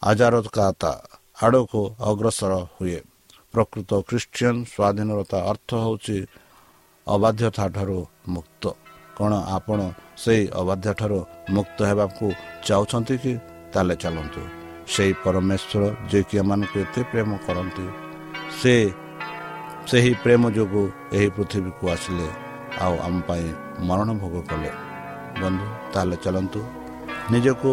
ଆଜାରକାତା 0.02 0.92
ଆଡ଼କୁ 1.44 1.82
ଅଗ୍ରସର 2.10 2.54
ହୁଏ। 2.76 3.00
ପ୍ରକୃତ 3.54 3.92
ଖ୍ରୀଷ୍ଟିଆନ 4.08 4.56
ସ୍ୱାଧୀନତା 4.74 5.38
ଅର୍ଥ 5.52 5.70
ହେଉଛି 5.84 6.18
ଅବାଧ୍ୟତା 7.08 7.64
ଠାରୁ 7.76 8.00
ମୁକ୍ତ। 8.34 8.64
କ'ଣ 9.18 9.34
ଆପଣ 9.58 9.80
ସେହି 10.24 10.44
ଅବାଧ୍ୟ 10.62 10.92
ଠାରୁ 11.00 11.20
ମୁକ୍ତ 11.56 11.78
ହେବାକୁ 11.90 12.26
ଚାହୁଁଛନ୍ତି 12.68 13.16
କି? 13.24 13.34
ତାହେଲେ 13.74 13.96
ଚାଲନ୍ତୁ। 14.04 14.42
ସେହି 14.94 15.14
ପରମେଶ୍ୱର 15.24 15.82
ଯିଏକି 16.10 16.36
ଏମାନଙ୍କୁ 16.42 16.78
ଏତେ 16.86 17.02
ପ୍ରେମ 17.12 17.30
କରନ୍ତି 17.46 17.86
ସେ 18.60 18.74
ସେହି 19.90 20.12
ପ୍ରେମ 20.24 20.44
ଯୋଗୁଁ 20.58 20.86
ଏହି 21.18 21.30
ପୃଥିବୀକୁ 21.36 21.84
ଆସିଲେ 21.94 22.28
ଆଉ 22.84 22.94
ଆମ 23.06 23.16
ପାଇଁ 23.28 23.46
ମରଣ 23.88 24.10
ଭୋଗ 24.22 24.36
କଲେ। 24.50 24.72
ବନ୍ଧୁ 25.42 25.66
ତାହେଲେ 25.94 26.18
ଚାଲନ୍ତୁ। 26.24 26.62
ନିଜକୁ 27.34 27.70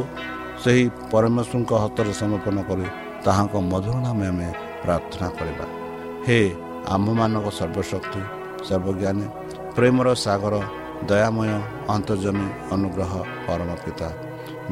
ସେହି 0.63 0.85
ପରମେଶ୍ୱରଙ୍କ 1.13 1.73
ହସ୍ତରେ 1.83 2.13
ସମର୍ପଣ 2.21 2.57
କରି 2.69 2.87
ତାହାଙ୍କ 3.25 3.55
ମଧୁର 3.73 3.97
ନାମେ 4.07 4.27
ଆମେ 4.33 4.49
ପ୍ରାର୍ଥନା 4.85 5.29
କରିବା। 5.39 5.67
ହେ 6.27 6.39
ଆମ୍ଭମାନଙ୍କ 6.95 7.47
ସର୍ବଶକ୍ତି 7.59 8.21
ସର୍ବଜ୍ଞାନୀ 8.69 9.27
ପ୍ରେମର 9.77 10.09
ସାଗର 10.27 10.55
ଦୟାମୟ 11.11 11.51
ଅନ୍ତର୍ଜମୀ 11.95 12.49
ଅନୁଗ୍ରହ 12.75 13.13
ପରମ 13.47 13.71
ପିତା 13.85 14.09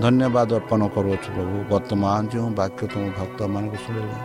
ଧନ୍ୟବାଦ 0.03 0.51
ଅର୍ପଣ 0.59 0.81
କରୁଅଛୁ 0.95 1.29
ପ୍ରଭୁ 1.37 1.57
ବର୍ତ୍ତମାନ 1.73 2.21
ଯେଉଁ 2.33 2.49
ବାକ୍ୟ 2.61 2.83
ତୁମ 2.93 3.05
ଭକ୍ତମାନଙ୍କୁ 3.19 3.79
ଶୁଣିଲା 3.85 4.19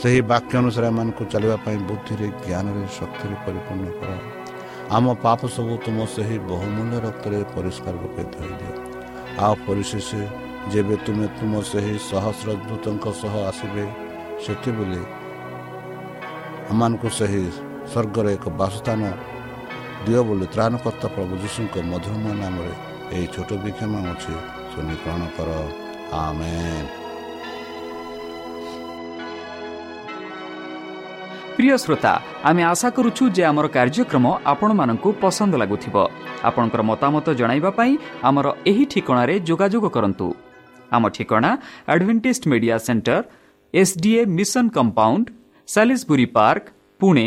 ସେହି 0.00 0.20
ବାକ୍ୟ 0.32 0.52
ଅନୁସାରେ 0.60 0.86
ଏମାନଙ୍କୁ 0.92 1.22
ଚାଲିବା 1.32 1.56
ପାଇଁ 1.64 1.78
ବୁଦ୍ଧିରେ 1.88 2.26
ଜ୍ଞାନରେ 2.44 2.82
ଶକ୍ତିରେ 2.98 3.34
ପରିପୂର୍ଣ୍ଣ 3.44 3.88
କର 3.98 4.10
ଆମ 4.96 5.06
ପାପ 5.24 5.40
ସବୁ 5.56 5.74
ତୁମ 5.84 5.98
ସେହି 6.14 6.36
ବହୁମୂଲ୍ୟ 6.50 6.96
ରକ୍ତରେ 7.06 7.38
ପରିଷ୍କାର 7.54 7.94
ରୂପେ 8.02 8.22
ଧୋଇଦିଅ। 8.34 8.72
ଆଉ 9.44 9.54
ପରିଶେଷ 9.66 10.08
ଯେବେ 10.72 10.96
ତୁମେ 11.04 11.26
ତୁମ 11.38 11.52
ସେହି 11.70 11.94
ସହସ୍ର 12.10 12.48
ଦୂତଙ୍କ 12.68 13.04
ସହ 13.22 13.34
ଆସିବେ 13.50 13.84
ସେତେବେଳେ 14.44 15.02
ଆମମାନଙ୍କୁ 16.70 17.08
ସେହି 17.18 17.44
ସ୍ୱର୍ଗରେ 17.90 18.30
ଏକ 18.36 18.44
ବାସସ୍ଥାନ 18.60 19.00
ଦିଅ 20.06 20.20
ବୋଲି 20.28 20.46
ତ୍ରାଣକର୍ତ୍ତା 20.54 21.08
ପ୍ରଭୁ 21.14 21.34
ଯୀଶୁଙ୍କ 21.42 21.74
ମଧୁରମ 21.90 22.24
ନାମରେ 22.42 22.72
ଏହି 23.14 23.26
ଛୋଟ 23.34 23.50
ବିକ୍ଷମ 23.64 23.92
ଅଛି 24.12 24.34
ସୁନିକରଣ 24.72 25.22
କର। 25.36 25.50
ଆମେ 26.24 26.54
ପ୍ରିୟ 31.56 31.76
ଶ୍ରୋତା 31.84 32.12
ଆମେ 32.48 32.62
ଆଶା 32.72 32.88
କରୁଛୁ 32.96 33.24
ଯେ 33.36 33.42
ଆମର 33.50 33.66
କାର୍ଯ୍ୟକ୍ରମ 33.76 34.26
ଆପଣମାନଙ୍କୁ 34.52 35.08
ପସନ୍ଦ 35.22 35.52
ଲାଗୁଥିବ। 35.62 35.96
ଆପଣଙ୍କର 36.48 36.82
ମତାମତ 36.90 37.26
ଜଣାଇବା 37.40 37.70
ପାଇଁ 37.78 37.92
ଆମର 38.28 38.46
ଏହି 38.70 38.84
ଠିକଣାରେ 38.92 39.34
ଯୋଗାଯୋଗ 39.48 39.84
କରନ୍ତୁ। 39.96 40.28
ଆମ 40.96 41.04
ଠିକଣା 41.16 41.50
Adventist 41.92 42.48
media 42.50 42.76
centre 42.86 43.22
SDA 43.74 44.22
mission 44.38 44.64
compound 44.76 45.26
Salisbury 45.68 46.26
park 46.36 46.64
Pune 47.00 47.26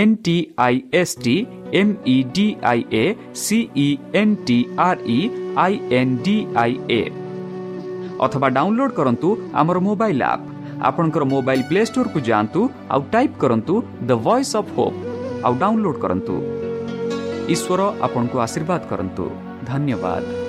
N 0.00 0.14
T 0.24 0.36
I 0.64 0.74
S 1.00 1.14
T 1.24 1.34
M 1.80 1.92
E 2.06 2.16
D 2.36 2.46
I 2.70 2.80
A 2.94 3.04
C E 3.42 3.86
N 4.20 4.34
T 4.46 4.58
R 4.86 5.00
E 5.08 5.20
I 5.64 5.74
N 5.98 6.14
D 6.24 6.36
I 6.62 6.72
A 6.90 7.02
ଅଥବା 8.26 8.48
ଡାଉନଲୋଡ୍ 8.56 8.94
କରନ୍ତୁ 8.98 9.28
ଆମର 9.60 9.78
mobile 9.88 10.22
app 10.32 10.44
ଆପଣଙ୍କର 10.88 11.24
mobile 11.32 11.66
play 11.70 11.82
ଷ୍ଟୋରକୁ 11.90 12.18
ଯାଆନ୍ତୁ 12.28 12.60
ଆଉ 12.94 13.00
type 13.14 13.36
କରନ୍ତୁ 13.42 13.74
the 14.08 14.10
voice 14.24 14.54
of 14.60 14.72
hope 14.76 14.98
ଆଉ 15.44 15.52
download 15.62 16.00
କରନ୍ତୁ 16.04 16.34
ଈଶ୍ୱର 17.54 17.80
ଆପଣଙ୍କୁ 18.06 18.36
ଆଶୀର୍ବାଦ 18.46 18.82
କରନ୍ତୁ 18.92 19.24
ଧନ୍ୟବାଦ 19.70 20.45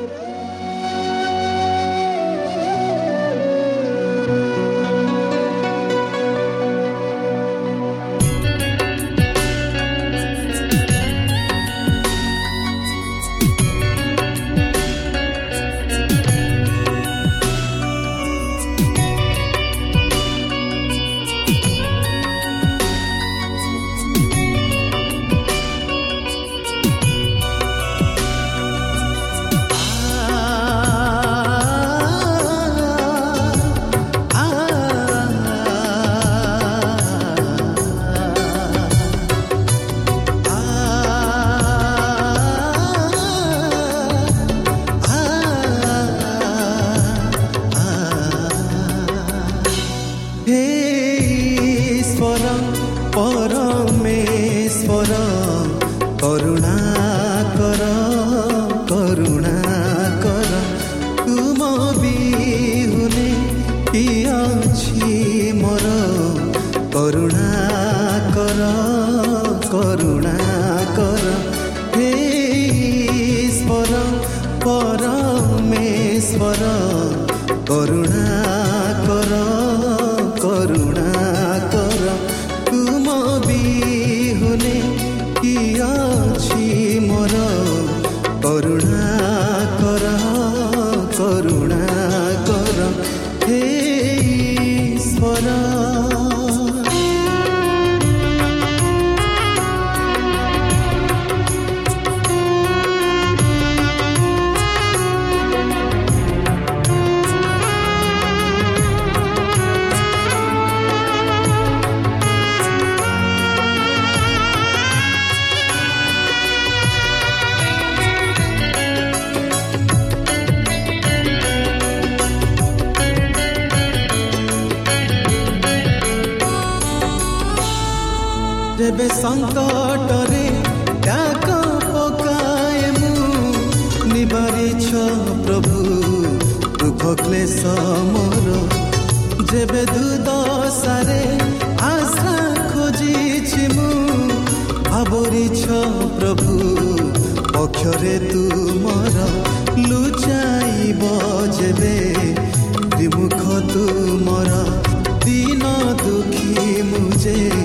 ମୁଁ 157.27 157.35
ଯେ 157.35 157.55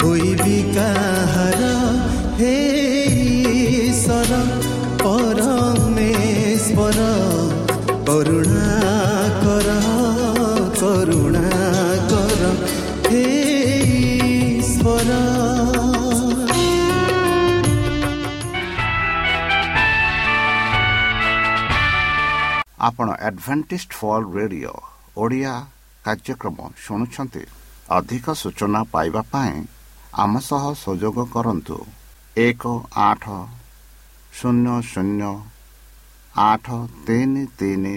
ହୋଇବି 0.00 0.56
କାହାର 0.74 1.62
ହେ 2.38 2.54
ଈଶ୍ୱର 3.78 4.32
ପରମେଶ୍ୱର 5.02 6.48
କରୁଣା 8.08 8.72
କର 9.44 9.68
କରୁଣା 10.80 11.44
କର 12.10 12.42
ହେ 13.08 13.22
ଈଶ୍ୱର 14.56 15.10
ଆପଣ 22.88 23.08
ଆଡଭେଣ୍ଟିଷ୍ଟ 23.28 23.90
ଫଲ୍ 24.00 24.26
ରେଡିଓ 24.34 24.74
ଓଡ଼ିଆ 25.22 25.54
କାର୍ଯ୍ୟକ୍ରମ 26.04 26.58
ଶୁଣୁଛନ୍ତି 26.84 27.42
ଅଧିକ 27.96 28.32
ସୂଚନା 28.34 28.80
ପାଇବା 28.92 29.22
ପାଇଁ 29.32 29.54
ଆମ 30.22 30.32
ସହ 30.40 30.64
ସଂଯୋଗ 30.80 31.24
କରନ୍ତୁ। 31.34 31.76
ଏକ 32.36 32.62
ଆଠ 33.02 33.24
ଶୂନ୍ୟ 34.32 34.74
ଶୂନ୍ୟ 34.82 35.30
ଆଠ 36.34 36.66
ତିନି 37.06 37.44
ତିନି 37.58 37.96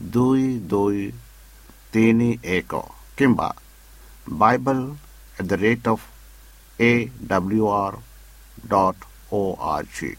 ଦୁଇ 0.00 0.48
ଦୁଇ 0.70 1.04
ତିନି 1.92 2.30
ଏକ 2.56 2.82
କିମ୍ବା 3.18 3.48
Bible 4.40 4.84
at 5.36 5.46
the 5.48 5.60
rate 5.62 5.88
of 5.88 6.04
A 6.78 6.92
W 7.28 7.64
R 7.74 7.96
dot 8.68 9.08
O 9.32 9.42
R 9.72 9.88
G 9.96 10.10